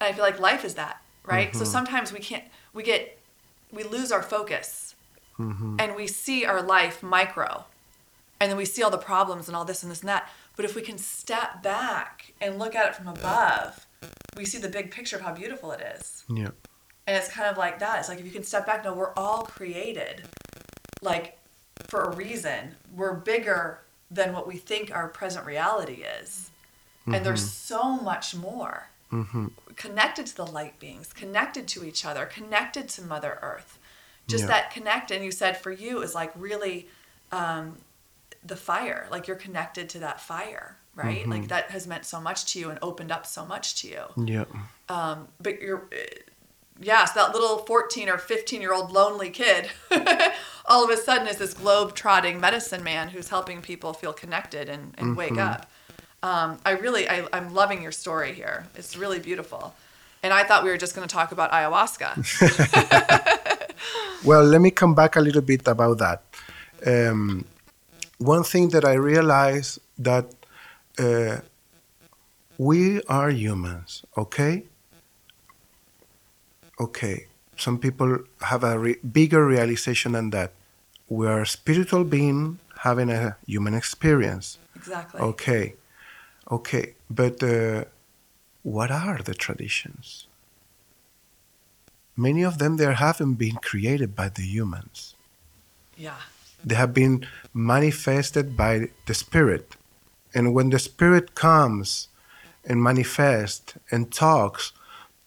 [0.00, 1.52] And I feel like life is that, right?
[1.54, 1.70] So mm-hmm.
[1.70, 3.18] sometimes we can't, we get,
[3.72, 4.94] we lose our focus
[5.38, 5.76] mm-hmm.
[5.78, 7.64] and we see our life micro
[8.40, 10.30] and then we see all the problems and all this and this and that.
[10.56, 13.86] But if we can step back and look at it from above,
[14.36, 16.24] we see the big picture of how beautiful it is.
[16.28, 16.50] yeah
[17.06, 17.98] And it's kind of like that.
[17.98, 20.22] It's like if you can step back, no, we're all created
[21.02, 21.38] like
[21.88, 22.76] for a reason.
[22.94, 23.80] We're bigger
[24.10, 26.50] than what we think our present reality is.
[27.06, 32.26] And there's so much more hmm connected to the light beings, connected to each other,
[32.26, 33.78] connected to Mother Earth.
[34.28, 36.88] Just that connect, and you said for you is like really,
[37.32, 37.78] um,
[38.44, 41.26] the fire, like you're connected to that fire, right?
[41.26, 44.02] Like that has meant so much to you and opened up so much to you.
[44.16, 44.44] Yeah.
[44.88, 45.88] Um, but you're,
[46.80, 49.70] yes, that little 14 or 15 year old lonely kid,
[50.66, 54.68] all of a sudden is this globe trotting medicine man who's helping people feel connected
[54.68, 55.70] and, and wake up.
[56.22, 58.66] Um, I really, I, I'm loving your story here.
[58.74, 59.74] It's really beautiful.
[60.22, 63.30] And I thought we were just going to talk about ayahuasca.
[64.22, 66.22] Well, let me come back a little bit about that.
[66.86, 67.46] Um,
[68.18, 70.26] one thing that I realized that
[71.00, 71.40] uh,
[72.58, 74.64] we are humans, okay?
[76.78, 77.26] Okay,
[77.56, 80.52] some people have a re- bigger realization than that.
[81.08, 84.58] We are a spiritual being having a human experience.
[84.76, 85.20] exactly.
[85.20, 85.74] Okay,
[86.50, 87.84] okay, but uh,
[88.62, 90.26] what are the traditions?
[92.16, 95.14] Many of them they haven't been created by the humans.
[95.96, 96.20] Yeah.
[96.64, 99.76] They have been manifested by the spirit.
[100.34, 102.08] And when the spirit comes
[102.64, 104.72] and manifests and talks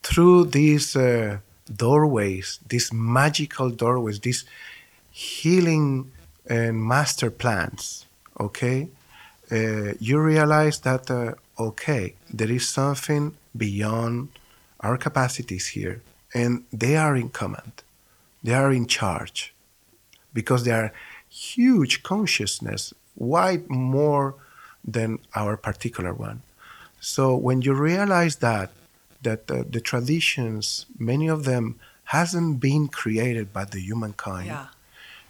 [0.01, 1.39] through these uh,
[1.75, 4.45] doorways, these magical doorways, these
[5.11, 6.11] healing
[6.47, 8.05] and master plants,
[8.39, 8.89] okay,
[9.51, 14.29] uh, you realize that, uh, okay, there is something beyond
[14.79, 16.01] our capacities here,
[16.33, 17.83] and they are in command,
[18.43, 19.53] they are in charge,
[20.33, 20.91] because they are
[21.29, 24.35] huge consciousness, wide more
[24.85, 26.41] than our particular one.
[26.99, 28.71] So when you realize that,
[29.21, 34.67] that uh, the traditions, many of them, hasn't been created by the humankind, Yeah.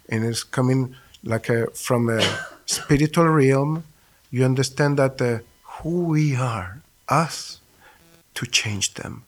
[0.08, 2.20] and it's coming like a, from a
[2.66, 3.84] spiritual realm,
[4.30, 7.60] you understand that uh, who we are, us,
[8.34, 9.22] to change them,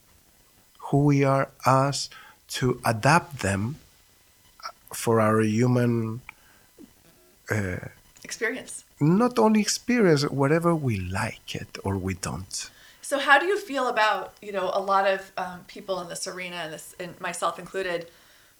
[0.91, 2.09] who we are, us,
[2.49, 3.77] to adapt them
[4.93, 6.21] for our human,
[8.23, 8.83] Experience.
[8.99, 12.69] Not only experience, whatever we like it or we don't.
[13.01, 16.27] So, how do you feel about you know a lot of um, people in this
[16.27, 18.09] arena, and this, and myself included,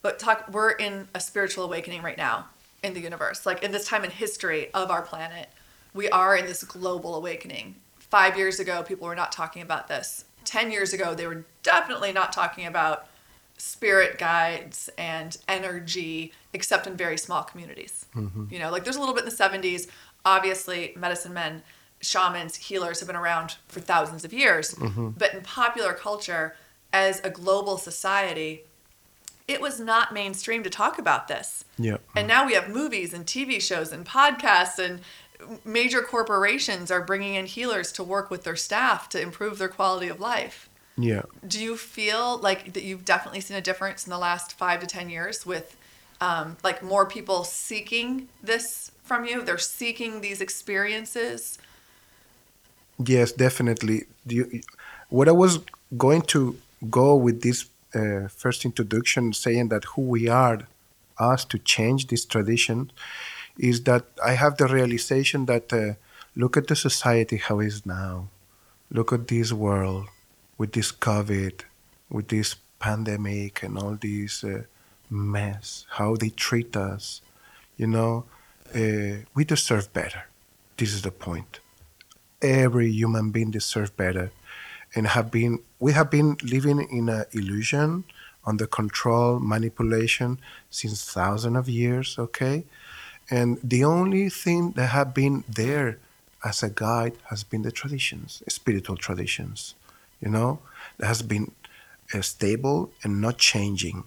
[0.01, 0.47] but talk.
[0.51, 2.47] We're in a spiritual awakening right now
[2.83, 5.49] in the universe, like in this time in history of our planet.
[5.93, 7.75] We are in this global awakening.
[7.97, 10.23] Five years ago, people were not talking about this.
[10.45, 13.07] Ten years ago, they were definitely not talking about
[13.57, 18.05] spirit guides and energy, except in very small communities.
[18.51, 19.87] You know, like there's a little bit in the 70s.
[20.27, 21.63] Obviously, medicine men,
[22.01, 24.75] shamans, healers have been around for thousands of years.
[25.17, 26.55] But in popular culture,
[26.91, 28.63] as a global society,
[29.47, 31.63] it was not mainstream to talk about this.
[31.79, 31.97] Yeah.
[32.15, 34.99] And now we have movies and TV shows and podcasts and
[35.63, 40.09] major corporations are bringing in healers to work with their staff to improve their quality
[40.09, 40.69] of life.
[40.97, 41.21] Yeah.
[41.47, 44.87] Do you feel like that you've definitely seen a difference in the last five to
[44.87, 45.77] ten years with
[46.19, 49.41] um, like more people seeking this from you?
[49.43, 51.57] They're seeking these experiences.
[53.03, 54.05] Yes, definitely.
[54.25, 54.61] You,
[55.09, 55.59] what I was
[55.97, 56.57] going to
[56.89, 60.67] go with this uh, first introduction, saying that who we are,
[61.17, 62.91] us to change this tradition,
[63.57, 65.93] is that I have the realization that uh,
[66.35, 68.27] look at the society how it is now.
[68.91, 70.07] Look at this world
[70.57, 71.61] with this COVID,
[72.09, 74.63] with this pandemic, and all this uh,
[75.09, 75.85] mess.
[75.89, 77.21] How they treat us.
[77.77, 78.25] You know,
[78.75, 80.23] uh, we deserve better.
[80.77, 81.59] This is the point.
[82.41, 84.31] Every human being deserves better
[84.95, 88.03] and have been we have been living in an illusion
[88.45, 90.39] under control manipulation
[90.69, 92.65] since thousands of years okay?
[93.29, 95.99] And the only thing that have been there
[96.45, 99.75] as a guide has been the traditions spiritual traditions
[100.21, 100.59] you know?
[100.97, 101.51] That has been
[102.13, 104.03] uh, stable and not changing.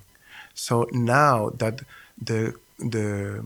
[0.55, 1.83] So now that
[2.21, 3.45] the the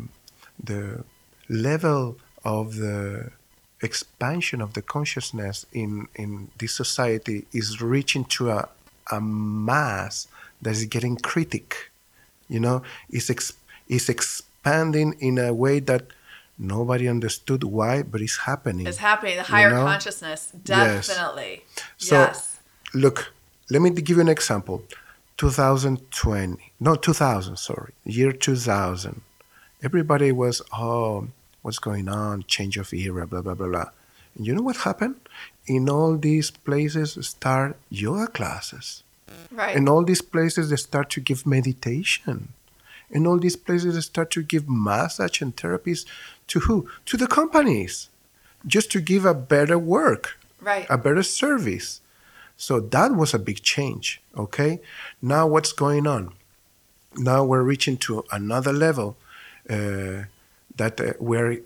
[0.63, 1.05] the
[1.49, 3.31] level of the
[3.83, 8.69] expansion of the consciousness in, in this society is reaching to a,
[9.11, 10.27] a mass
[10.63, 11.91] that is getting critic.
[12.49, 13.53] You know, is ex,
[13.89, 16.07] is expanding in a way that
[16.59, 18.87] nobody understood why, but it's happening.
[18.87, 19.37] It's happening.
[19.37, 19.85] The higher know?
[19.85, 21.07] consciousness, Yes.
[21.09, 21.65] definitely.
[21.97, 22.59] So yes.
[22.93, 23.33] look,
[23.71, 24.85] let me give you an example.
[25.37, 29.23] 2020, no, 2000, sorry, year 2000.
[29.85, 31.29] Everybody was, oh,
[31.63, 32.45] what's going on?
[32.45, 33.91] Change of era, blah, blah, blah, blah.
[34.37, 35.17] And you know what happened?
[35.67, 39.03] In all these places, start yoga classes.
[39.51, 39.77] Right.
[39.77, 42.49] In all these places, they start to give meditation.
[43.11, 46.07] In all these places, they start to give massage and therapies
[46.49, 46.89] to who?
[47.07, 48.09] To the companies,
[48.67, 50.87] just to give a better work right.
[50.89, 52.01] a better service.
[52.57, 54.21] So that was a big change.
[54.37, 54.81] Okay.
[55.21, 56.33] Now what's going on?
[57.17, 59.17] Now we're reaching to another level
[59.69, 61.63] that uh, we're e-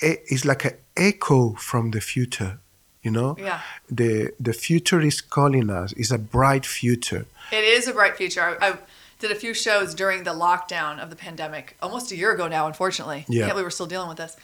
[0.00, 2.58] it's like an echo from the future.
[3.02, 3.60] You know, Yeah.
[3.90, 5.92] the the future is calling us.
[5.96, 7.24] It's a bright future.
[7.50, 8.42] It is a bright future.
[8.60, 8.76] I, I
[9.18, 12.66] did a few shows during the lockdown of the pandemic, almost a year ago now,
[12.66, 13.24] unfortunately.
[13.28, 13.40] Yeah.
[13.46, 14.36] Can't believe we're still dealing with this.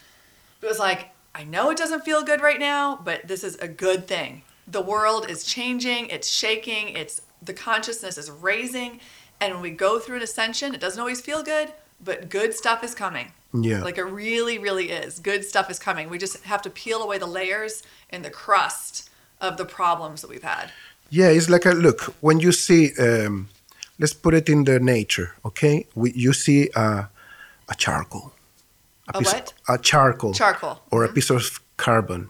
[0.62, 3.68] It was like, I know it doesn't feel good right now, but this is a
[3.68, 4.42] good thing.
[4.66, 9.00] The world is changing, it's shaking, it's the consciousness is raising,
[9.40, 11.72] and when we go through an ascension, it doesn't always feel good,
[12.02, 13.32] but good stuff is coming.
[13.52, 13.82] Yeah.
[13.82, 15.18] Like it really, really is.
[15.18, 16.10] Good stuff is coming.
[16.10, 20.30] We just have to peel away the layers and the crust of the problems that
[20.30, 20.72] we've had.
[21.10, 22.92] Yeah, it's like a look when you see.
[22.98, 23.48] Um,
[23.98, 25.86] let's put it in the nature, okay?
[25.94, 27.08] We, you see a,
[27.68, 28.32] a charcoal.
[29.14, 29.54] A what?
[29.68, 30.34] A charcoal.
[30.34, 30.82] Charcoal.
[30.90, 32.28] Or a piece of carbon.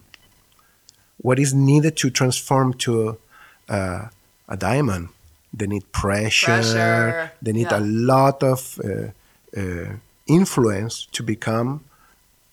[1.19, 3.19] What is needed to transform to
[3.69, 4.09] uh,
[4.49, 5.09] a diamond?
[5.53, 6.47] They need pressure.
[6.47, 7.79] Pressure, They need yeah.
[7.79, 9.09] a lot of uh,
[9.57, 11.85] uh, influence to become,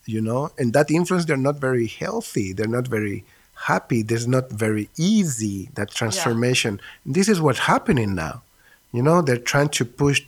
[0.06, 2.54] you know, and that influence they're not very healthy.
[2.54, 3.24] They're not very
[3.66, 4.04] happy.
[4.04, 6.80] There's not very easy that transformation.
[7.06, 8.44] This is what's happening now.
[8.91, 10.22] You know, they're trying to push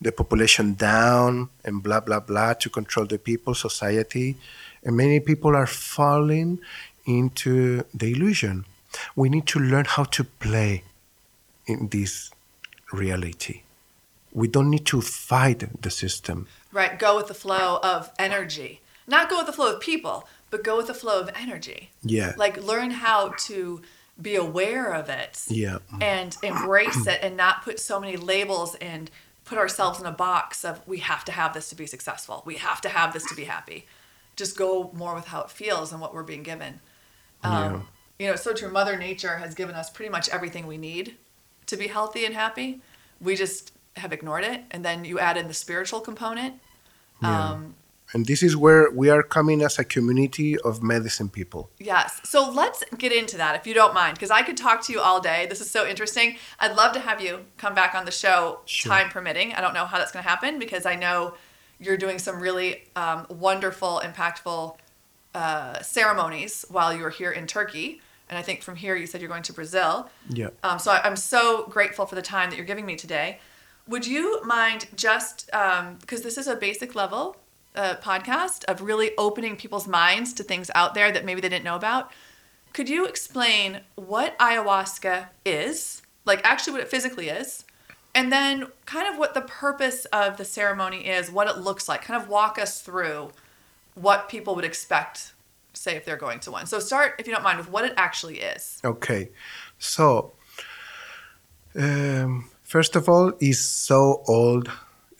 [0.00, 4.36] the population down and blah blah blah to control the people, society,
[4.84, 6.60] and many people are falling
[7.06, 8.64] into the illusion.
[9.14, 10.84] We need to learn how to play
[11.66, 12.30] in this
[12.92, 13.62] reality.
[14.36, 16.46] We don't need to fight the system.
[16.70, 18.82] Right, go with the flow of energy.
[19.06, 21.90] Not go with the flow of people, but go with the flow of energy.
[22.02, 22.34] Yeah.
[22.36, 23.80] Like learn how to
[24.20, 25.78] be aware of it Yeah.
[26.02, 29.10] and embrace it and not put so many labels and
[29.46, 32.42] put ourselves in a box of we have to have this to be successful.
[32.44, 33.86] We have to have this to be happy.
[34.36, 36.80] Just go more with how it feels and what we're being given.
[37.42, 38.70] Um, You know, it's so true.
[38.70, 41.16] Mother Nature has given us pretty much everything we need
[41.66, 42.80] to be healthy and happy.
[43.20, 44.62] We just have ignored it.
[44.70, 46.54] And then you add in the spiritual component.
[47.22, 47.50] Yeah.
[47.50, 47.74] Um,
[48.14, 51.70] And this is where we are coming as a community of medicine people.
[51.78, 52.20] Yes.
[52.24, 55.00] So let's get into that if you don't mind, because I could talk to you
[55.00, 55.46] all day.
[55.50, 56.36] This is so interesting.
[56.60, 58.92] I'd love to have you come back on the show, Sure.
[58.92, 59.54] time permitting.
[59.54, 61.34] I don't know how that's going to happen because I know
[61.80, 64.76] you're doing some really um, wonderful, impactful
[65.34, 68.00] uh, ceremonies while you're here in Turkey.
[68.28, 70.08] And I think from here you said you're going to Brazil.
[70.30, 70.50] Yeah.
[70.62, 73.40] Um, so I, I'm so grateful for the time that you're giving me today.
[73.88, 75.46] Would you mind just
[76.00, 77.36] because this is a basic level
[77.74, 81.64] uh, podcast of really opening people's minds to things out there that maybe they didn't
[81.64, 82.10] know about?
[82.72, 87.64] Could you explain what ayahuasca is, like actually what it physically is,
[88.14, 92.02] and then kind of what the purpose of the ceremony is, what it looks like?
[92.02, 93.30] Kind of walk us through
[93.94, 95.32] what people would expect,
[95.74, 96.66] say, if they're going to one.
[96.66, 98.80] So start, if you don't mind, with what it actually is.
[98.84, 99.30] Okay.
[99.78, 100.32] So,
[101.74, 104.70] um, first of all, is so old,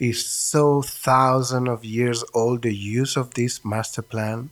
[0.01, 4.51] is so thousand of years old, the use of this master plant.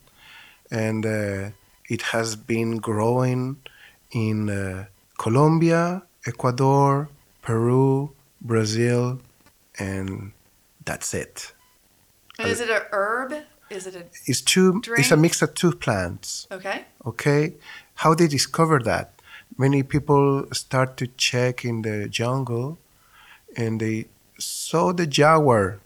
[0.71, 1.51] And uh,
[1.89, 3.57] it has been growing
[4.11, 4.87] in uh,
[5.19, 7.09] Colombia, Ecuador,
[7.43, 9.21] Peru, Brazil,
[9.79, 10.33] and
[10.85, 11.53] that's it.
[12.39, 13.35] And is it a herb?
[13.71, 14.83] Is it a It's two.
[14.97, 16.47] It's a mix of two plants.
[16.51, 16.85] okay?
[17.07, 17.55] Okay,
[17.95, 19.13] how they discover that?
[19.57, 22.79] Many people start to check in the jungle,
[23.57, 24.07] and they
[24.39, 25.79] saw the jaguar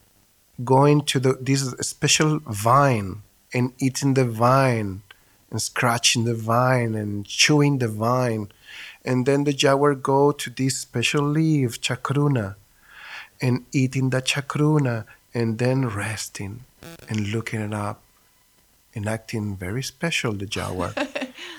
[0.65, 5.03] going to the this special vine and eating the vine
[5.51, 8.51] and scratching the vine and chewing the vine.
[9.05, 12.57] And then the jaguar go to this special leaf chacruna
[13.41, 16.65] and eating the chacruna and then resting
[17.09, 18.03] and looking it up
[18.95, 20.93] and acting very special the jaguar.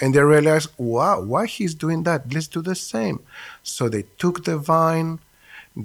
[0.01, 2.33] And they realized wow why he's doing that?
[2.33, 3.21] Let's do the same.
[3.63, 5.19] So they took the vine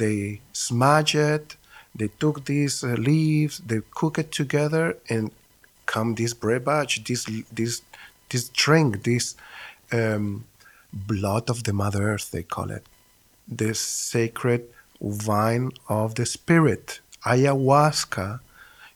[0.02, 1.56] they smudge it
[2.00, 5.30] they took these uh, leaves they cook it together and
[5.86, 7.22] come this brebaje this
[7.58, 7.82] this
[8.30, 9.36] this drink this
[9.98, 10.44] um,
[10.92, 12.84] blood of the mother earth they call it
[13.62, 14.62] the sacred
[15.00, 17.00] vine of the spirit
[17.32, 18.28] ayahuasca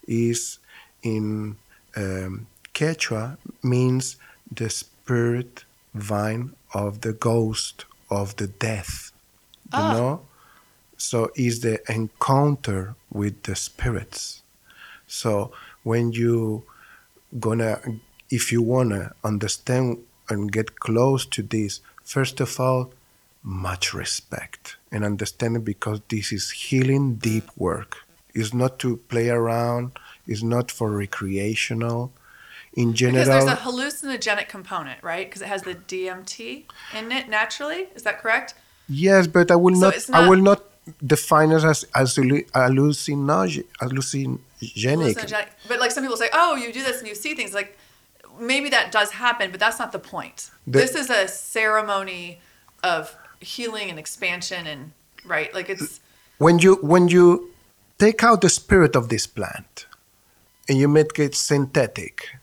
[0.07, 0.59] is
[1.03, 1.57] in
[1.97, 4.17] um, Quechua means
[4.61, 9.13] the spirit vine of the ghost of the death.
[9.77, 9.93] You Ah.
[9.95, 10.21] know?
[10.99, 14.43] So is the encounter with the spirits.
[15.07, 15.53] So
[15.85, 16.65] when you
[17.39, 17.81] gonna
[18.31, 22.93] if you wanna understand and get close to this, first of all,
[23.43, 27.99] much respect and understanding because this is healing deep work.
[28.35, 29.93] It's not to play around,
[30.27, 32.13] it's not for recreational.
[32.75, 35.27] In general, Because there's a hallucinogenic component, right?
[35.27, 36.65] Because it has the DMT
[36.97, 37.89] in it naturally.
[37.95, 38.55] Is that correct?
[38.89, 40.63] yes, but I will So not, it's I will not
[41.07, 44.39] define it as, as hallu- hallucinogen, hallucinogenic.
[44.61, 45.49] hallucinogenic.
[45.69, 47.55] But like some people say, oh, you do this and you see things.
[47.55, 47.77] Like
[48.41, 50.51] maybe that does happen, but that's not the point.
[50.67, 52.41] The- this is a ceremony
[52.83, 54.93] of healing and expansion, and
[55.25, 56.01] right, like it's
[56.39, 57.51] when you when you
[57.99, 59.87] take out the spirit of this plant
[60.69, 62.37] and you make it synthetic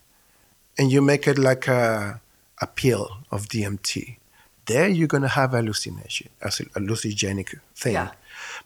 [0.78, 2.20] and you make it like a,
[2.62, 4.18] a pill of DMT,
[4.66, 7.93] there you're gonna have hallucination, as a hallucinogenic thing.
[7.93, 8.12] Yeah.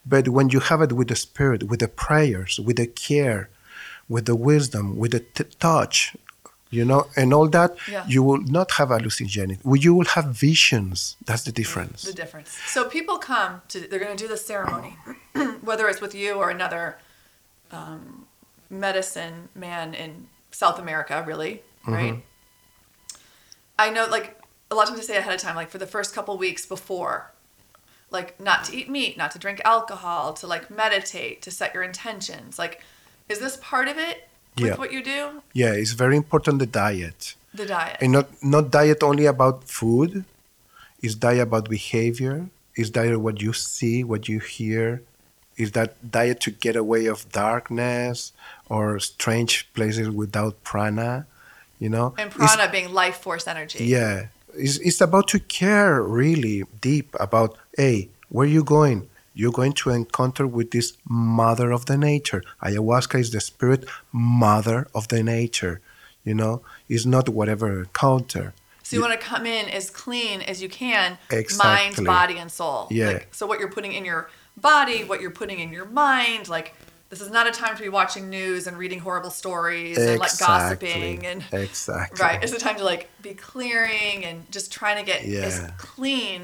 [0.05, 3.49] But when you have it with the spirit, with the prayers, with the care,
[4.07, 6.15] with the wisdom, with the t- touch,
[6.71, 8.05] you know, and all that, Yeah.
[8.07, 9.59] you will not have hallucinogenic.
[9.63, 11.15] Well, You will have visions.
[11.25, 12.03] That's the difference.
[12.03, 12.49] the difference.
[12.67, 14.97] So people come to they're going to do the ceremony,
[15.61, 16.97] whether it's with you or another
[17.71, 18.25] um,
[18.69, 22.23] medicine man in South America, really, right?
[23.77, 24.37] I know, like
[24.71, 26.65] a lot of times they say ahead of time, like for the first couple weeks
[26.65, 27.31] before,
[28.11, 31.83] like not to eat meat, not to drink alcohol, to like meditate, to set your
[31.83, 32.57] intentions.
[32.57, 32.81] Like,
[33.27, 34.75] is this part of it with Yeah.
[34.75, 35.41] what you do?
[35.53, 37.35] Yeah, it's very important the diet.
[37.53, 37.97] The diet.
[38.01, 40.23] and not not diet only about food
[41.01, 42.35] is diet about behavior
[42.75, 45.01] is diet what you see what you hear
[45.57, 48.33] is that diet to get away of darkness
[48.69, 51.25] or strange places without prana
[51.79, 53.83] you know and It's- prana being life force energy.
[53.85, 54.27] yeah
[54.65, 59.71] it's, it's about to care really deep about hey where are you going you're going
[59.71, 65.23] to encounter with this mother of the nature ayahuasca is the spirit mother of the
[65.23, 65.79] nature
[66.25, 68.47] you know it's not whatever counter
[68.83, 71.07] So you want to come in as clean as you can,
[71.67, 72.87] mind, body, and soul.
[72.89, 73.11] Yeah.
[73.11, 74.21] Like, so what you're putting in your
[74.69, 76.67] body, what you're putting in your mind, like
[77.11, 80.35] this is not a time to be watching news and reading horrible stories and like
[80.39, 82.43] gossiping and exactly right.
[82.43, 85.71] It's a time to like be clearing and just trying to get as Yeah.
[85.77, 86.41] clean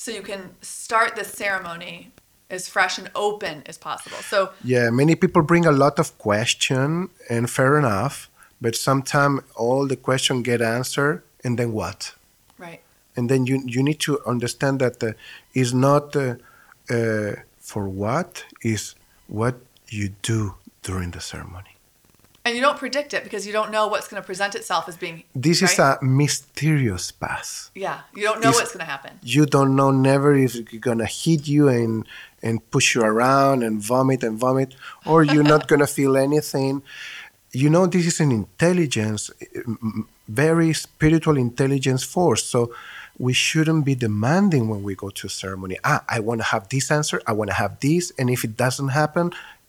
[0.00, 2.10] so you can start the ceremony
[2.50, 4.18] as fresh and open as possible.
[4.18, 8.28] So yeah many people bring a lot of question and fair enough
[8.60, 12.14] but sometimes all the question get answered and then what
[12.58, 12.80] right.
[13.16, 15.12] and then you you need to understand that uh,
[15.54, 16.34] is not uh,
[16.90, 18.94] uh, for what is
[19.26, 19.56] what
[19.88, 21.77] you do during the ceremony
[22.48, 24.96] And you don't predict it because you don't know what's going to present itself as
[25.04, 29.12] being this is a mysterious path Yeah, you don't know It's- what's going to happen.
[29.34, 31.92] you don't know never if it's gonna hit you and
[32.46, 34.70] and push you around and vomit and vomit
[35.10, 36.74] or you're not gonna feel anything.
[37.62, 39.22] You know this is an intelligence
[40.46, 42.60] very spiritual intelligence force so
[43.26, 46.86] we shouldn't be demanding when we go to ceremony ah i want to have this
[46.98, 49.26] answer i want to have this and if it doesn't happen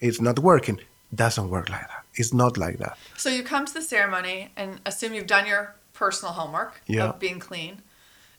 [0.08, 0.80] it's not working.
[1.24, 4.80] Doesn't work like that it's not like that So you come to the ceremony and
[4.86, 7.10] assume you've done your personal homework Yeah.
[7.10, 7.82] of being clean,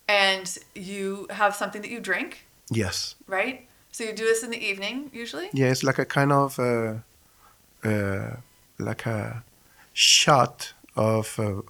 [0.08, 3.66] and you have something that you drink, yes right?
[3.92, 5.48] So you do this in the evening usually.
[5.52, 6.94] Yeah, it's like a kind of uh,
[7.84, 8.36] uh,
[8.78, 9.42] like a
[9.92, 11.62] shot of uh,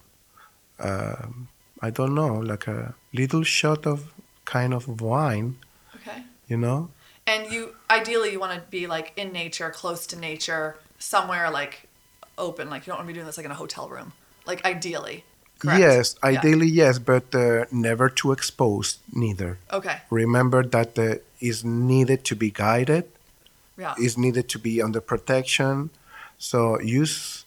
[0.78, 1.48] um
[1.82, 4.12] I don't know, like a little shot of
[4.44, 5.56] kind of wine,
[5.96, 6.24] Okay.
[6.46, 6.90] you know.
[7.26, 11.88] And you ideally you want to be like in nature, close to nature, somewhere like
[12.40, 12.70] open.
[12.70, 14.12] Like you don't want to be doing this like in a hotel room.
[14.46, 15.24] Like ideally.
[15.60, 15.80] Correct?
[15.80, 16.30] Yes, Yeah.
[16.30, 19.58] ideally yes, but uh, never too exposed neither.
[19.78, 19.98] Okay.
[20.08, 23.04] Remember that uh, is needed to be guided.
[23.76, 23.94] Yeah.
[23.98, 25.88] is needed to be under protection.
[26.38, 27.46] So use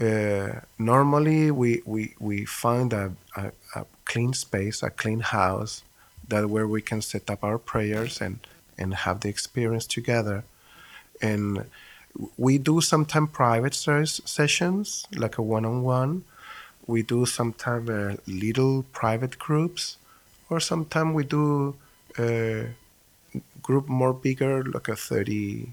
[0.00, 5.82] uh, normally we, we, we find a, a, a clean space, a clean house,
[6.26, 8.38] that where we can set up our prayers and,
[8.78, 10.44] and have the experience together.
[11.20, 11.66] And
[12.36, 16.24] we do sometimes private ses- sessions, like a one-on-one.
[16.86, 19.96] We do sometimes uh, little private groups,
[20.50, 21.76] or sometimes we do.
[22.18, 22.68] a
[23.62, 25.72] group more bigger, like a 30.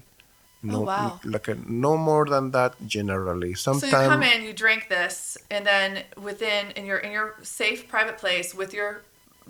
[0.64, 1.20] No, Oh, wow.
[1.24, 3.54] like a no more than that generally.
[3.54, 7.86] So you come in, you drink this, and then within in your in your safe
[7.88, 9.02] private place with your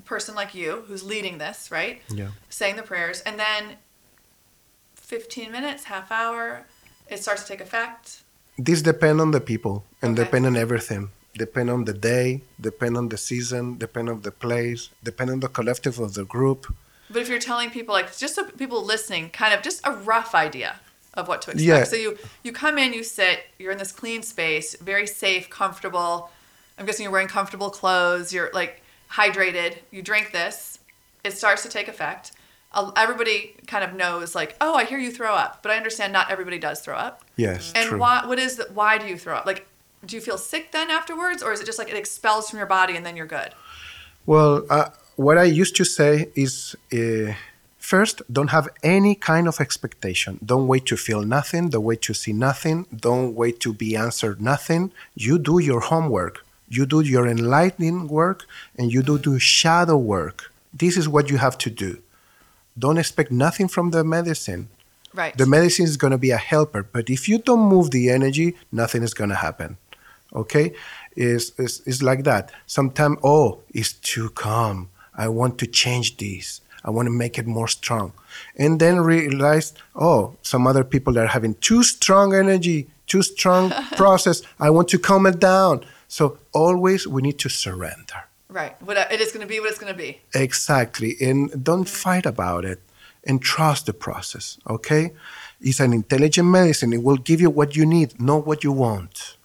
[0.05, 2.03] person like you who's leading this, right?
[2.09, 3.77] yeah, Saying the prayers, and then
[4.97, 6.67] 15 minutes, half hour,
[7.13, 8.23] it starts to take effect.
[8.59, 10.25] this depend on the people and Okay.
[10.25, 11.11] depend on everything.
[11.35, 15.49] Depend on the day, depend on the season, depend on the place, depend on the
[15.49, 16.61] collective of the group.
[17.09, 20.35] But if you're telling people like just so people listening, kind of just a rough
[20.35, 20.81] idea
[21.15, 21.67] of what to expect.
[21.67, 21.85] Yeah.
[21.85, 26.31] So you you come in, you sit, you're in this clean space, very safe, comfortable.
[26.77, 28.33] I'm guessing you're wearing comfortable clothes.
[28.35, 28.83] You're like
[29.19, 29.73] hydrated.
[29.91, 30.79] You drink this.
[31.25, 32.33] It starts to take effect.
[32.97, 36.31] Everybody kind of knows like, oh, I hear you throw up, but I understand not
[36.31, 37.25] everybody does throw up.
[37.37, 37.99] Yes, And true.
[37.99, 38.25] why?
[38.27, 39.47] What is the, why do you throw up?
[39.47, 39.67] Like,
[40.05, 42.67] do you feel sick then afterwards, or is it just like it expels from your
[42.67, 43.51] body and then you're good?
[44.27, 47.35] Well, uh, what I used to say is uh,
[47.79, 50.39] First, don't have any kind of expectation.
[50.43, 51.69] Don't wait to feel nothing.
[51.69, 52.87] Don't wait to see nothing.
[52.95, 54.93] Don't wait to be answered nothing.
[55.17, 56.47] You do your homework.
[56.69, 58.47] You do your enlightening work
[58.79, 60.53] and you do the shadow work.
[60.73, 61.99] This is what you have to do.
[62.79, 64.69] Don't expect nothing from the medicine.
[65.15, 65.37] Right.
[65.37, 68.57] The medicine is going to be a helper, but if you don't move the energy,
[68.71, 69.77] nothing is going to happen.
[70.35, 70.73] Okay?
[71.15, 72.51] It's, it's, it's like that.
[72.67, 74.89] Sometimes, oh, it's too calm.
[75.15, 76.63] I want to change this.
[76.85, 78.13] I want to make it more strong.
[78.57, 84.43] And then realize, oh, some other people are having too strong energy, too strong process.
[84.59, 85.85] I want to calm it down.
[86.09, 88.25] So always we need to surrender.
[88.53, 88.81] Right.
[88.83, 90.21] What it is going to be what it's going to be.
[90.35, 91.17] Exactly.
[91.21, 92.81] And don't fight about it
[93.25, 94.59] and trust the process.
[94.69, 95.13] Okay?
[95.61, 96.93] It's an intelligent medicine.
[96.93, 99.37] It will give you what you need, not what you want.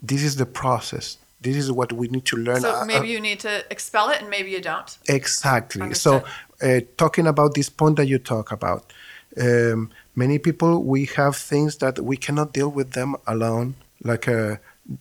[0.00, 1.18] This is the process.
[1.40, 2.60] This is what we need to learn.
[2.60, 4.96] So Uh, maybe uh, you need to expel it and maybe you don't.
[5.08, 5.82] Exactly.
[5.82, 6.22] Understood.
[6.22, 8.92] So, uh, talking about this point that you talk about,
[9.40, 14.60] um, many people we have things that we cannot deal with them alone, like a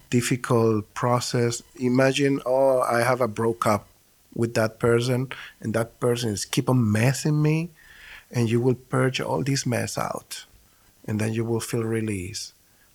[0.10, 1.64] difficult process.
[1.80, 3.88] Imagine, oh, I have a broke up
[4.36, 7.70] with that person, and that person is keep on messing me,
[8.32, 10.46] and you will purge all this mess out,
[11.06, 12.54] and then you will feel release.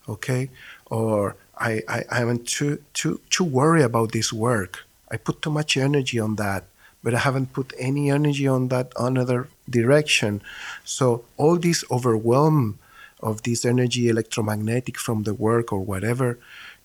[0.08, 0.50] Okay,
[0.86, 4.84] or I I I am too too too worried about this work.
[5.10, 6.64] I put too much energy on that,
[7.02, 10.42] but I haven't put any energy on that another direction.
[10.84, 12.78] So all this overwhelm
[13.20, 16.38] of this energy electromagnetic from the work or whatever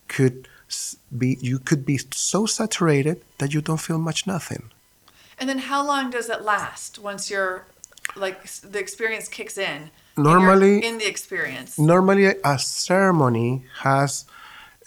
[0.09, 0.47] could
[1.17, 4.63] be you could be so saturated that you don't feel much nothing.
[5.39, 7.65] And then how long does it last once you're
[8.15, 8.37] like
[8.73, 9.89] the experience kicks in?
[10.17, 11.79] Normally- in the experience.
[11.79, 14.25] Normally, a ceremony has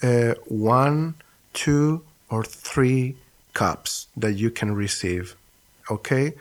[0.03, 1.15] uh, one,
[1.53, 3.15] two, or three
[3.53, 5.35] cups that you can receive.
[5.89, 6.33] Okay,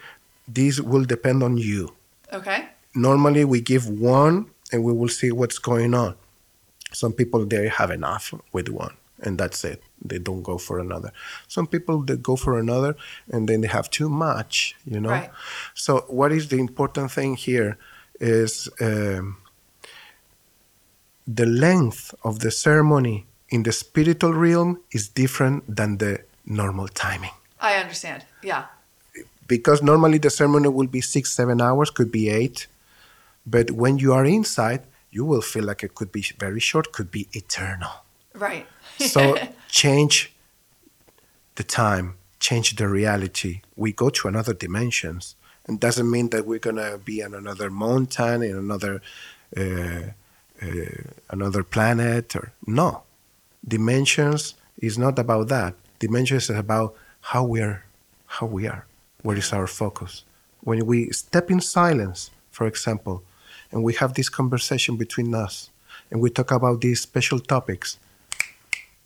[0.46, 1.94] these will depend on you.
[2.32, 2.68] Okay.
[2.94, 6.14] Normally, we give one, and we will see what's going on.
[6.92, 9.82] Some people they have enough with one, and that's it.
[10.04, 11.12] They don't go for another.
[11.48, 12.96] Some people they go for another,
[13.30, 14.76] and then they have too much.
[14.84, 15.10] You know.
[15.10, 15.30] Right.
[15.74, 17.78] So, what is the important thing here
[18.20, 19.38] is um,
[21.26, 27.30] the length of the ceremony in the spiritual realm is different than the normal timing.
[27.60, 28.24] I understand.
[28.42, 28.64] Yeah.
[29.46, 32.66] Because normally the ceremony will be six, seven hours, could be eight.
[33.46, 34.82] But when you are inside,
[35.12, 37.92] you will feel like it could be very short, could be eternal.
[38.34, 38.66] Right.
[38.98, 39.36] So
[39.68, 40.32] change
[41.54, 43.60] the time, change the reality.
[43.76, 45.36] We go to another dimensions.
[45.66, 49.00] And doesn't mean that we're gonna be on another mountain in another
[49.56, 50.10] uh,
[50.60, 53.02] uh, another planet or no.
[53.66, 55.74] Dimensions is not about that.
[55.98, 57.84] Dimensions is about how we are,
[58.26, 58.86] how we are.
[59.22, 60.24] Where is our focus?
[60.62, 63.22] When we step in silence, for example,
[63.72, 65.70] and we have this conversation between us,
[66.10, 67.98] and we talk about these special topics,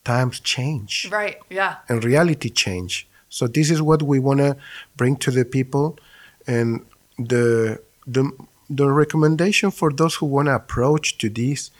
[0.05, 1.39] times change right.
[1.51, 1.77] Yeah.
[1.89, 3.09] and reality change.
[3.29, 4.57] So this is what we want to
[4.97, 5.99] bring to the people,
[6.47, 6.85] and
[7.19, 8.31] the the
[8.69, 11.71] the recommendation for those who want to approach to this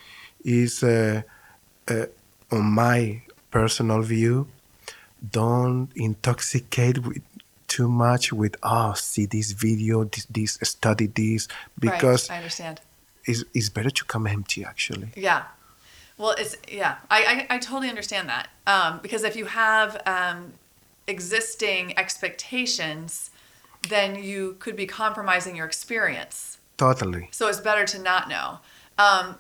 [0.45, 1.23] is, uh,
[1.89, 2.07] uh,
[2.51, 4.47] on my personal view,
[5.31, 7.23] don't intoxicate with
[7.77, 11.47] too much with oh see this video this, this study this
[11.79, 12.37] because right.
[12.37, 12.81] I understand.
[13.27, 15.43] it's, it's better to come empty actually Yeah.
[16.19, 16.95] Well, it's yeah.
[17.11, 18.47] I I, I totally understand that.
[18.67, 20.39] Um, because if you have um,
[21.07, 23.31] existing expectations,
[23.91, 26.37] then you could be compromising your experience.
[26.79, 28.49] totally So it's better to not know.
[29.07, 29.37] Um,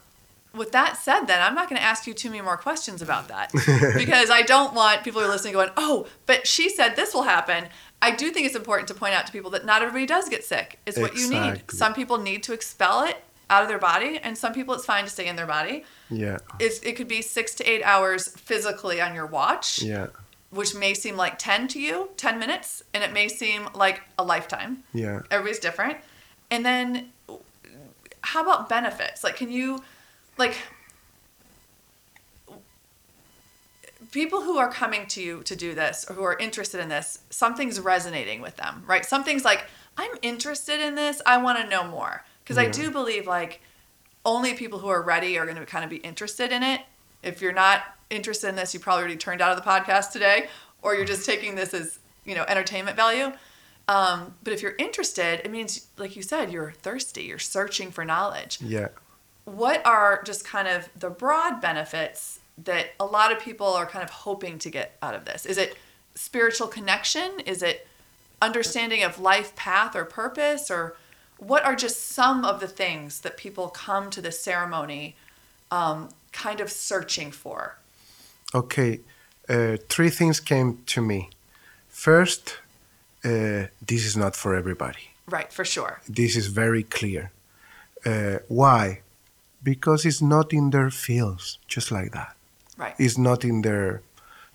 [0.57, 3.29] with that said, then I'm not going to ask you too many more questions about
[3.29, 3.53] that
[4.03, 7.29] because I don't want people who are listening going, "Oh, but she said this will
[7.37, 7.69] happen."
[8.03, 10.45] I do think it's important to point out to people that not everybody does get
[10.45, 10.79] sick.
[10.87, 11.63] It's what you need.
[11.71, 15.05] Some people need to expel it out of their body, and some people it's fine
[15.05, 15.85] to stay in their body.
[16.11, 20.09] yeah It's, it could be six to eight hours physically on your watch, yeah
[20.51, 24.25] which may seem like 10 to you, 10 minutes, and it may seem like a
[24.25, 24.85] lifetime.
[24.95, 25.99] yeah Everybody's different.
[26.51, 27.11] And then
[28.23, 29.23] how about benefits?
[29.25, 29.83] Like, can you,
[30.39, 30.57] like,
[34.17, 37.19] people who are coming to you to do this or who are interested in this,
[37.29, 39.05] something's resonating with them, right?
[39.05, 39.67] Something's like,
[39.99, 41.21] I'm interested in this.
[41.27, 42.25] I want to know more.
[42.43, 43.61] Because I do believe, like,
[44.25, 46.81] only people who are ready are going to kind of be interested in it.
[47.23, 50.49] If you're not interested in this, you probably already turned out of the podcast today,
[50.81, 53.33] or you're just taking this as, you know, entertainment value.
[53.87, 58.03] Um, but if you're interested, it means, like you said, you're thirsty, you're searching for
[58.03, 58.63] knowledge.
[58.63, 58.89] yeah
[59.45, 64.03] What are just kind of the broad benefits that a lot of people are kind
[64.03, 65.47] of hoping to get out of this?
[65.47, 65.77] Is it
[66.15, 67.41] spiritual connection?
[67.45, 67.87] Is it
[68.41, 70.71] understanding of life path or purpose?
[70.71, 70.97] Or
[71.39, 75.17] what are just some of the things that people come to this ceremony
[75.71, 77.79] um, kind of searching for?
[78.55, 79.01] Okay,
[79.49, 81.31] uh, three things came to me.
[81.89, 82.59] First,
[83.25, 85.11] uh, this is not for everybody.
[85.29, 86.01] Right, for sure.
[86.09, 87.33] This is very clear.
[88.05, 89.01] Uh, why?
[89.63, 92.36] Because it's not in their fields, just like that.
[92.77, 92.95] Right.
[92.99, 94.03] It's not in their.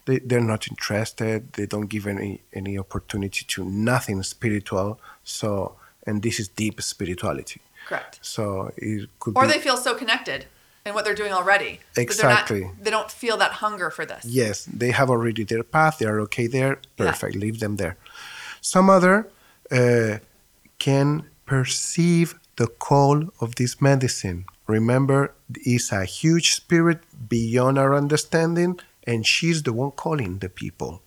[0.05, 1.53] They, they're not interested.
[1.53, 4.99] They don't give any any opportunity to nothing spiritual.
[5.23, 5.75] So,
[6.07, 7.61] and this is deep spirituality.
[7.87, 8.19] Correct.
[8.21, 9.53] So it could Or be.
[9.53, 10.45] they feel so connected
[10.85, 11.79] in what they're doing already.
[11.93, 12.71] they're not- Exactly.
[12.81, 14.25] they don't feel that hunger for this.
[14.25, 15.97] Yes, they have already their path.
[15.99, 16.79] They are okay there.
[16.97, 17.05] Yeah.
[17.11, 17.35] Perfect.
[17.35, 17.95] Leave them there.
[18.61, 19.27] Some other
[19.71, 20.17] uh,
[20.79, 24.39] can perceive the call of this medicine.
[24.67, 25.19] Remember,
[25.73, 26.99] it's a huge spirit
[27.35, 28.71] beyond our understanding,
[29.09, 31.01] and she's the one calling the people.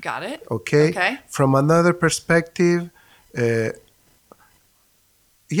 [0.00, 0.40] Got it?
[0.58, 0.88] Okay.
[0.90, 1.12] Okay.
[1.36, 2.80] From another perspective,
[3.36, 3.70] uh,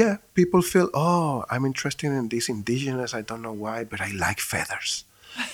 [0.00, 3.10] yeah, people feel, oh, I'm interested in this indigenous.
[3.12, 5.04] I don't know why, but I like feathers.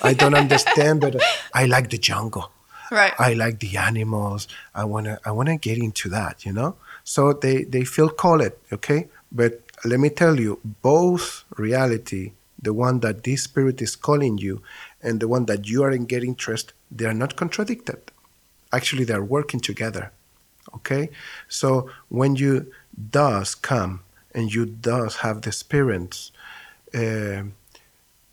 [0.03, 1.15] I don't understand, but
[1.55, 2.47] I like the jungle.
[2.91, 3.15] Right.
[3.19, 4.49] I like the animals.
[4.75, 6.71] I wanna I wanna get into that, you know.
[7.05, 9.09] So they they feel called, okay.
[9.41, 9.53] But
[9.85, 14.63] let me tell you, both reality, the one that this spirit is calling you,
[15.03, 18.01] and the one that you are in getting trust, they are not contradicted.
[18.73, 20.13] Actually, they are working together.
[20.75, 21.11] Okay.
[21.49, 22.71] So when you
[23.11, 24.03] does come
[24.35, 26.31] and you does have the experience,
[26.95, 27.45] uh,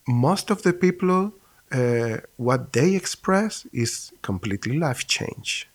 [0.07, 1.33] most of the people
[1.71, 5.67] uh, what they express is completely life change.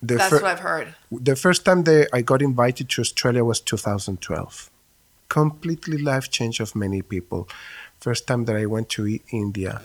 [0.00, 0.94] The, That's fir- what I've heard.
[1.10, 4.70] the first time they, I got invited to Australia was 2012.
[5.28, 7.48] Completely life change of many people.
[8.00, 9.82] First time that I went to India,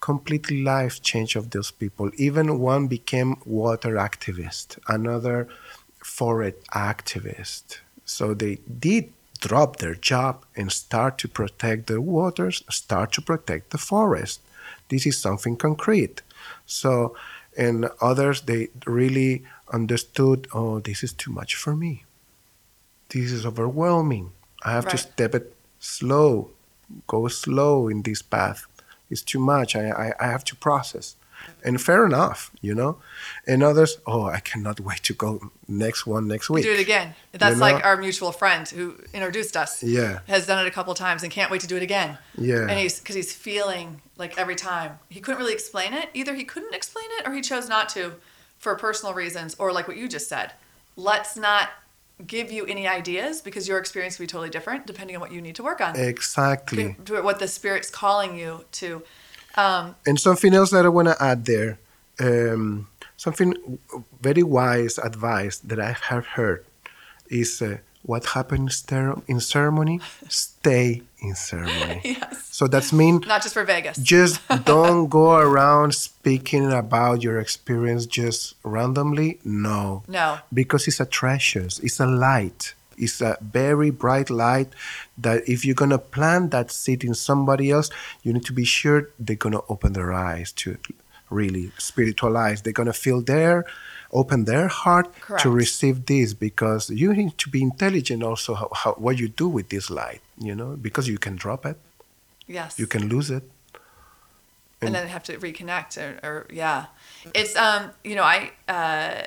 [0.00, 2.10] completely life change of those people.
[2.16, 5.48] Even one became water activist, another
[6.04, 7.78] forest activist.
[8.04, 13.70] So they did drop their job and start to protect the waters, start to protect
[13.70, 14.40] the forest.
[14.88, 16.20] This is something concrete.
[16.66, 17.16] So,
[17.56, 22.04] and others, they really understood, oh, this is too much for me.
[23.08, 24.32] This is overwhelming.
[24.64, 26.50] I have to step it slow,
[27.06, 28.66] go slow in this path.
[29.10, 29.76] It's too much.
[29.76, 31.16] I, I, I have to process.
[31.64, 32.98] And fair enough, you know.
[33.46, 36.64] And others, oh, I cannot wait to go next one next week.
[36.64, 37.14] Do it again.
[37.32, 39.82] That's You like our mutual friend who introduced us.
[39.82, 40.20] Yeah.
[40.28, 42.18] Has done it a couple times and can't wait to do it again.
[42.38, 42.66] Yeah.
[42.68, 46.08] And he's because he's feeling like every time he couldn't really explain it.
[46.14, 48.14] Either he couldn't explain it or he chose not to,
[48.58, 50.52] for personal reasons, or like what you just said.
[50.96, 51.70] Let's not
[52.26, 55.40] give you any ideas because your experience will be totally different depending on what you
[55.40, 55.96] need to work on.
[55.96, 56.96] Exactly.
[57.04, 59.02] To what the spirit's calling you to.
[59.56, 61.78] Um, And something else that I want to add there,
[62.20, 63.78] um, something
[64.20, 66.64] very wise advice that I have heard
[67.28, 68.84] is uh, what happens
[69.28, 72.00] in ceremony, stay in ceremony.
[72.04, 72.48] yes.
[72.50, 73.96] So that's mean Not just for Vegas.
[73.98, 79.38] just don't go around speaking about your experience just randomly.
[79.44, 80.38] No, no.
[80.52, 81.66] because it's a treasure.
[81.82, 82.74] It's a light.
[82.98, 84.68] It's a very bright light
[85.16, 87.88] that if you're gonna plant that seed in somebody else,
[88.22, 90.76] you need to be sure they're gonna open their eyes to
[91.30, 92.62] really spiritualize.
[92.62, 93.64] They're gonna feel their
[94.12, 95.42] open their heart Correct.
[95.42, 99.48] to receive this because you need to be intelligent also how, how what you do
[99.48, 101.76] with this light, you know, because you can drop it,
[102.46, 102.78] Yes.
[102.78, 103.44] you can lose it.
[104.80, 106.86] and And- then have to reconnect or, or yeah
[107.34, 108.38] it's um you know i
[108.68, 109.22] uh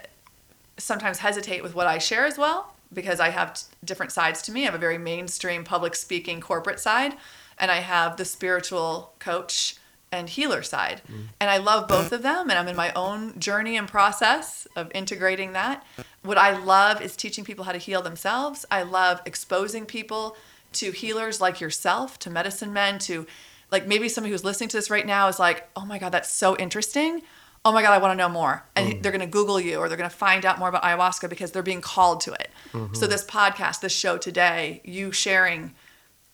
[0.77, 2.59] sometimes hesitate with what i share as well
[2.99, 6.41] because i have t- different sides to me i have a very mainstream public speaking
[6.41, 7.13] corporate side
[7.57, 9.77] and i have the spiritual coach
[10.16, 11.01] and healer side.
[11.11, 11.28] Mm.
[11.39, 14.91] And i love both of them and i'm in my own journey and process of
[14.93, 15.86] integrating that.
[16.24, 18.66] What i love is teaching people how to heal themselves.
[18.72, 20.36] I love exposing people
[20.74, 23.26] to healers like yourself to medicine men to
[23.72, 26.32] like maybe somebody who's listening to this right now is like oh my god that's
[26.32, 27.22] so interesting.
[27.63, 28.63] Oh my god i want to know more.
[28.76, 29.01] And mm.
[29.01, 31.51] they're going to google you or they're going to find out more about ayahuasca because
[31.51, 32.49] they're being called to it.
[32.72, 33.05] So mm-hmm.
[33.05, 35.74] this podcast this show today you sharing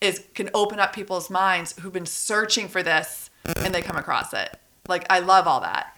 [0.01, 4.33] is can open up people's minds who've been searching for this and they come across
[4.33, 4.57] it.
[4.87, 5.95] Like i love all that.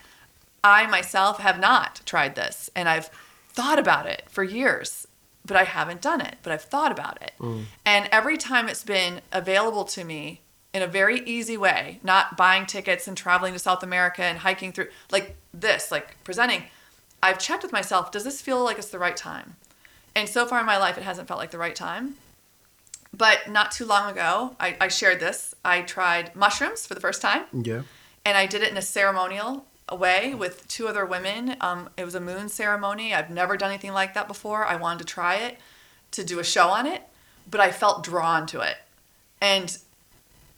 [0.63, 3.09] I myself have not tried this and i've
[3.49, 5.07] thought about it for years
[5.45, 7.33] but i haven't done it but i've thought about it.
[7.39, 7.65] Mm.
[7.85, 10.41] And every time it's been available to me
[10.73, 14.71] in a very easy way not buying tickets and traveling to south america and hiking
[14.71, 16.63] through like this like presenting
[17.21, 19.55] i've checked with myself does this feel like it's the right time?
[20.15, 22.15] And so far in my life it hasn't felt like the right time
[23.13, 25.53] but not too long ago, I, I shared this.
[25.63, 27.83] I tried mushrooms for the first time, Yeah.
[28.25, 31.55] and I did it in a ceremonial way with two other women.
[31.61, 33.13] Um, it was a moon ceremony.
[33.13, 34.65] I've never done anything like that before.
[34.65, 35.57] I wanted to try it,
[36.11, 37.03] to do a show on it.
[37.49, 38.77] but I felt drawn to it.
[39.41, 39.77] And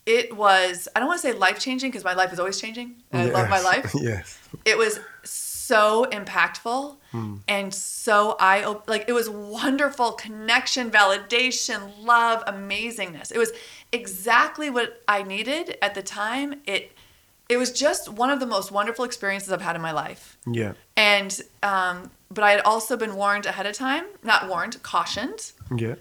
[0.05, 2.95] it was, I don't want to say life changing because my life is always changing.
[3.11, 3.91] And I love my life.
[3.99, 4.37] yes.
[4.63, 4.99] It was
[5.67, 6.97] so impactful
[7.47, 13.31] and so eye op- like it was wonderful connection, validation, love, amazingness.
[13.31, 13.51] It was
[13.93, 16.49] exactly what I needed at the time.
[16.65, 16.91] It
[17.47, 20.37] it was just one of the most wonderful experiences I've had in my life.
[20.61, 20.73] Yeah.
[20.97, 21.31] And
[21.63, 25.51] um, but I had also been warned ahead of time, not warned, cautioned
[25.83, 25.95] Yeah.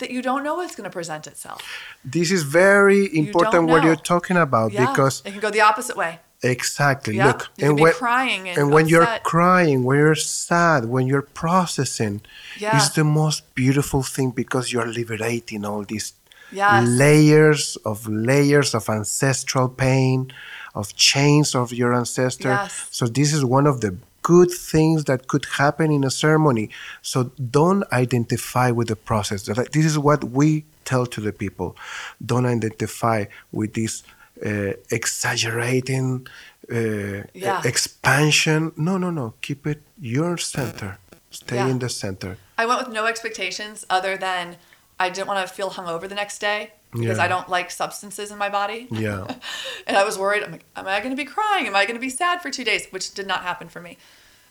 [0.00, 1.60] that you don't know what's going to present itself.
[2.04, 5.96] This is very important what you're talking about Yeah, because it can go the opposite
[5.96, 6.18] way.
[6.42, 10.86] Exactly Yeah, look you be when crying and, and when you're crying, when you're sad,
[10.86, 12.22] when you're processing,
[12.58, 12.76] Yeah.
[12.76, 16.14] it's the most beautiful thing because you're liberating all these
[16.52, 16.88] Yes.
[16.88, 20.32] layers of layers of ancestral pain,
[20.74, 22.48] of chains of your ancestor.
[22.48, 22.86] Yes.
[22.90, 26.70] So this is one of the good things that could happen in a ceremony.
[27.02, 29.42] So don't identify with the process.
[29.44, 31.76] This is what we tell to the people.
[32.24, 34.02] Don't identify with this
[34.44, 36.26] uh, exaggerating
[36.72, 37.62] uh, Yeah.
[37.64, 38.72] expansion.
[38.76, 39.34] No, no, no.
[39.42, 40.98] Keep it your center.
[41.30, 41.68] Stay Yeah.
[41.68, 42.36] in the center.
[42.58, 44.56] I went with no expectations other than
[44.98, 47.24] I didn't want to feel hungover the next day because Yeah.
[47.24, 48.86] I don't like substances in my body.
[48.90, 49.26] Yeah.
[49.86, 50.42] and I was worried.
[50.44, 51.66] I'm like, am I going to be crying?
[51.66, 52.86] Am I going to be sad for two days?
[52.90, 53.96] Which did not happen for me.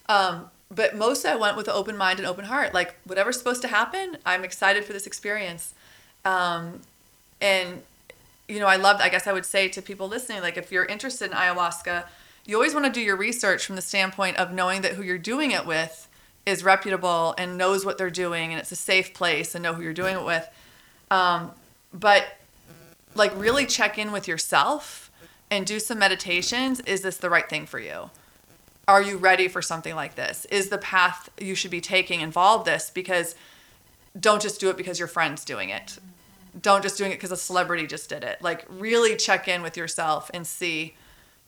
[0.08, 2.74] Um, but most I went with an open mind and open heart.
[2.74, 5.74] Like whatever's supposed to happen, I'm excited for this experience.
[6.26, 6.82] Um,
[7.42, 7.84] and
[8.50, 9.02] you know, I loved.
[9.02, 12.06] I guess I would say to people listening, like if you're interested in ayahuasca,
[12.46, 15.20] you always want to do your research from the standpoint of knowing that who you're
[15.20, 16.08] doing it with
[16.46, 19.84] is reputable and knows what they're doing, and it's a safe place, and know who
[19.84, 20.50] you're doing it with.
[21.12, 21.52] Um,
[21.94, 22.26] but
[23.16, 25.12] like really check in with yourself
[25.52, 26.80] and do some meditations.
[26.82, 28.10] Is this the right thing for you?
[28.88, 30.46] Are you ready for something like this?
[30.46, 32.90] Is the path you should be taking involve this?
[32.90, 33.36] Because
[34.20, 36.00] don't just do it because your friend's doing it.
[36.62, 38.42] Don't just doing it because a celebrity just did it.
[38.42, 40.96] Like really check in with yourself and see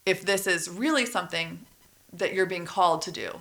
[0.06, 1.66] if this is really something
[2.14, 3.40] that you're being called to do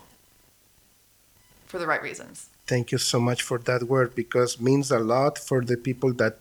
[1.67, 2.49] for the right reasons.
[2.67, 6.39] Thank you so much for that word because means a lot for the people that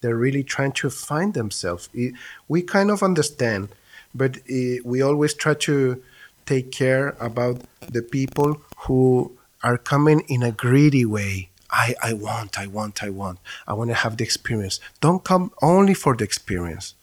[0.00, 1.88] they're really trying to find themselves.
[2.48, 3.68] We kind of understand,
[4.14, 6.02] but uh, we always try to
[6.46, 11.48] take care about the people who are coming in a greedy way.
[11.72, 13.38] I, I want, I want, I want.
[13.66, 14.78] I want to have the experience.
[15.00, 16.94] Don't come only for the experience.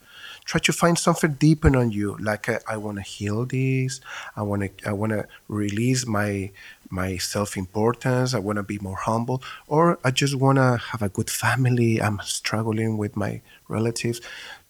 [0.45, 4.01] Try to find something deeper on you like uh, i want to heal this.
[4.35, 6.51] I want to i want to release my
[6.89, 8.33] my self-importance.
[8.33, 9.43] I want to be more humble.
[9.67, 12.01] Or i just want to have a good family.
[12.01, 14.21] I'm struggling with my relatives.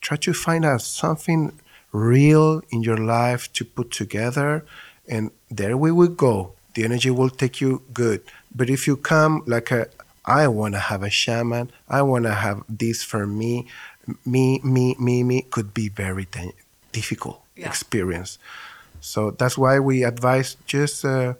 [0.02, 1.54] Try to find out something
[1.94, 4.66] real in your life to put together
[5.08, 6.54] and there we will go.
[6.76, 8.22] The energy will take you good
[8.54, 9.88] but if you come like a
[10.30, 11.72] I want to have a shaman.
[11.90, 13.68] I want to have this for me.
[14.26, 16.54] Me, me, me, me could be very di-
[16.92, 17.68] difficult Yeah.
[17.68, 18.38] experience.
[19.02, 21.34] So that's why we advise just uh,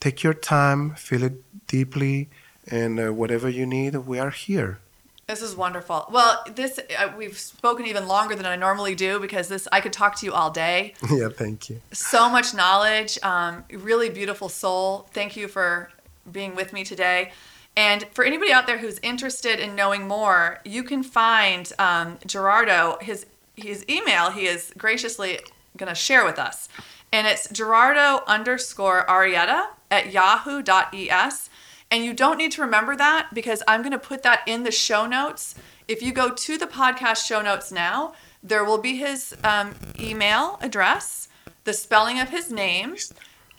[0.00, 2.28] take your time, feel it deeply,
[2.70, 4.78] and uh, whatever you need, we are here.
[5.26, 6.06] This is wonderful.
[6.10, 9.92] Well, this uh, we've spoken even longer than I normally do because this I could
[9.92, 10.94] talk to you all day.
[11.10, 11.80] yeah, thank you.
[11.92, 15.08] So much knowledge, um, really beautiful soul.
[15.12, 15.90] Thank you for
[16.30, 17.32] being with me today.
[17.76, 22.98] And for anybody out there who's interested in knowing more, you can find um, Gerardo
[23.00, 24.30] his his email.
[24.30, 25.40] He is graciously
[25.76, 26.68] going to share with us,
[27.12, 31.50] and it's Gerardo underscore Arietta at yahoo.es.
[31.92, 34.70] And you don't need to remember that because I'm going to put that in the
[34.70, 35.56] show notes.
[35.88, 38.12] If you go to the podcast show notes now,
[38.42, 41.28] there will be his um, email address,
[41.64, 42.96] the spelling of his name,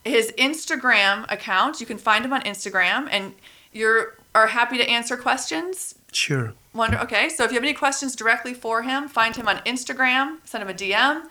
[0.04, 1.80] his Instagram account.
[1.80, 3.34] You can find him on Instagram, and
[3.72, 5.96] you're are happy to answer questions.
[6.12, 6.54] Sure.
[6.74, 6.98] Wonder.
[7.00, 10.62] Okay, so if you have any questions directly for him, find him on Instagram, send
[10.62, 11.24] him a DM,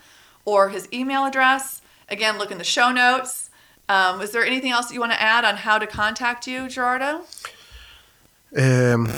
[0.44, 1.80] or his email address.
[2.08, 3.50] Again, look in the show notes.
[3.88, 6.68] Um, is there anything else that you want to add on how to contact you,
[6.68, 7.22] Gerardo?
[8.56, 9.08] Um,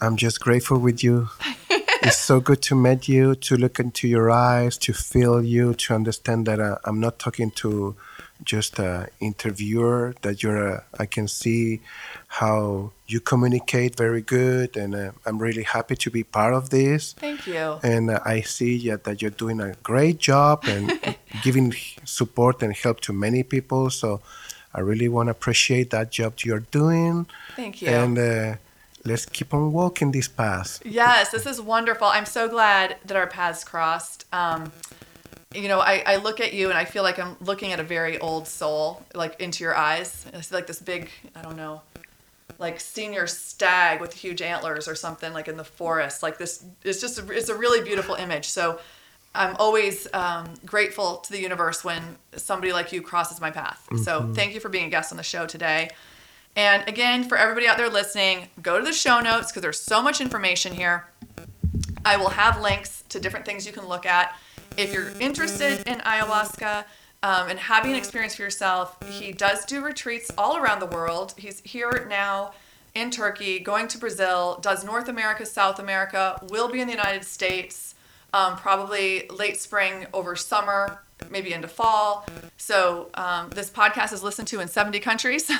[0.00, 1.28] I'm just grateful with you.
[1.70, 5.94] it's so good to meet you, to look into your eyes, to feel you, to
[5.94, 7.96] understand that uh, I'm not talking to
[8.44, 10.14] just a interviewer.
[10.22, 11.80] That you're, a, I can see
[12.28, 17.12] how you communicate very good, and uh, I'm really happy to be part of this.
[17.14, 17.80] Thank you.
[17.82, 21.74] And uh, I see yeah, that you're doing a great job and giving
[22.04, 23.90] support and help to many people.
[23.90, 24.20] So
[24.72, 27.26] I really want to appreciate that job you're doing.
[27.56, 27.88] Thank you.
[27.88, 28.56] And uh,
[29.04, 30.80] let's keep on walking this path.
[30.84, 32.06] Yes, this is wonderful.
[32.06, 34.24] I'm so glad that our paths crossed.
[34.32, 34.72] Um,
[35.54, 37.84] you know, I, I look at you and I feel like I'm looking at a
[37.84, 40.24] very old soul, like into your eyes.
[40.32, 41.82] I see like this big, I don't know,
[42.58, 46.22] like senior stag with huge antlers or something like in the forest.
[46.22, 48.46] Like this, it's just a, it's a really beautiful image.
[48.46, 48.78] So
[49.34, 52.02] I'm always um, grateful to the universe when
[52.36, 53.88] somebody like you crosses my path.
[54.04, 55.90] So thank you for being a guest on the show today.
[56.56, 60.02] And again, for everybody out there listening, go to the show notes because there's so
[60.02, 61.06] much information here.
[62.04, 64.34] I will have links to different things you can look at.
[64.80, 66.84] If you're interested in ayahuasca
[67.22, 71.34] um, and having an experience for yourself, he does do retreats all around the world.
[71.36, 72.52] He's here now
[72.94, 77.24] in Turkey, going to Brazil, does North America, South America, will be in the United
[77.24, 77.94] States,
[78.32, 82.26] um, probably late spring over summer, maybe into fall.
[82.56, 85.50] So um, this podcast is listened to in 70 countries.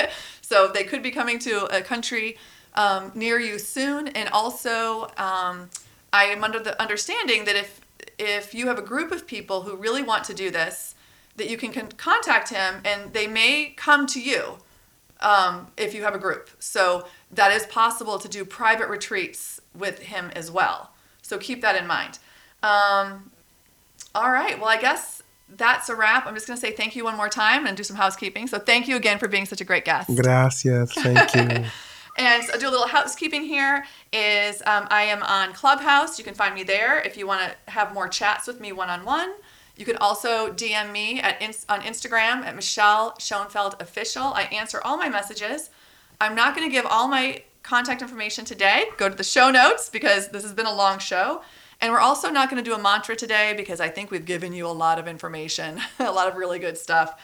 [0.40, 2.38] so they could be coming to a country
[2.76, 4.08] um, near you soon.
[4.08, 5.68] And also, um,
[6.14, 7.79] I am under the understanding that if
[8.20, 10.94] if you have a group of people who really want to do this,
[11.36, 14.58] that you can con- contact him, and they may come to you
[15.20, 16.50] um, if you have a group.
[16.58, 20.92] So that is possible to do private retreats with him as well.
[21.22, 22.18] So keep that in mind.
[22.62, 23.30] Um,
[24.14, 24.58] all right.
[24.58, 25.22] Well, I guess
[25.56, 26.26] that's a wrap.
[26.26, 28.46] I'm just going to say thank you one more time and do some housekeeping.
[28.46, 30.14] So thank you again for being such a great guest.
[30.14, 30.92] Gracias.
[30.92, 31.64] Thank you.
[32.20, 36.18] And I'll do a little housekeeping here is um, I am on Clubhouse.
[36.18, 39.32] You can find me there if you want to have more chats with me one-on-one.
[39.78, 41.40] You can also DM me at
[41.70, 44.34] on Instagram at Michelle Schoenfeld Official.
[44.34, 45.70] I answer all my messages.
[46.20, 48.84] I'm not going to give all my contact information today.
[48.98, 51.40] Go to the show notes because this has been a long show.
[51.80, 54.52] And we're also not going to do a mantra today because I think we've given
[54.52, 57.18] you a lot of information, a lot of really good stuff.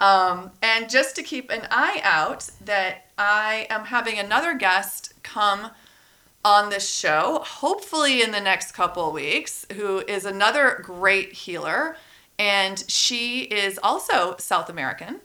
[0.00, 5.70] Um, and just to keep an eye out, that I am having another guest come
[6.42, 11.96] on this show, hopefully in the next couple weeks, who is another great healer.
[12.38, 15.20] And she is also South American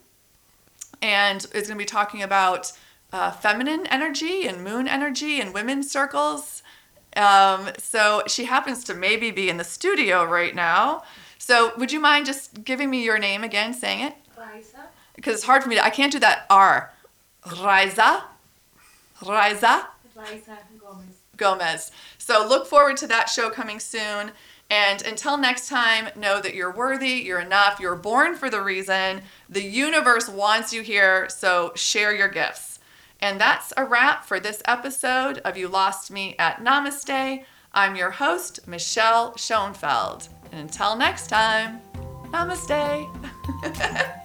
[1.02, 2.74] and is going to be talking about
[3.14, 6.64] uh, feminine energy and moon energy and women's circles.
[7.16, 11.04] Um, so she happens to maybe be in the studio right now.
[11.38, 14.16] So would you mind just giving me your name again, saying it?
[14.54, 14.86] Raisa.
[15.16, 16.92] Because it's hard for me to, I can't do that R.
[17.46, 18.24] Riza.
[19.22, 21.16] Riza Raisa Gomez.
[21.38, 21.92] Gomez.
[22.18, 24.32] So look forward to that show coming soon.
[24.70, 29.22] And until next time, know that you're worthy, you're enough, you're born for the reason.
[29.48, 32.80] The universe wants you here, so share your gifts.
[33.22, 37.44] And that's a wrap for this episode of You Lost Me at Namaste.
[37.74, 40.30] I'm your host, Michelle Schoenfeld.
[40.52, 41.82] And until next time,
[42.32, 44.22] namaste.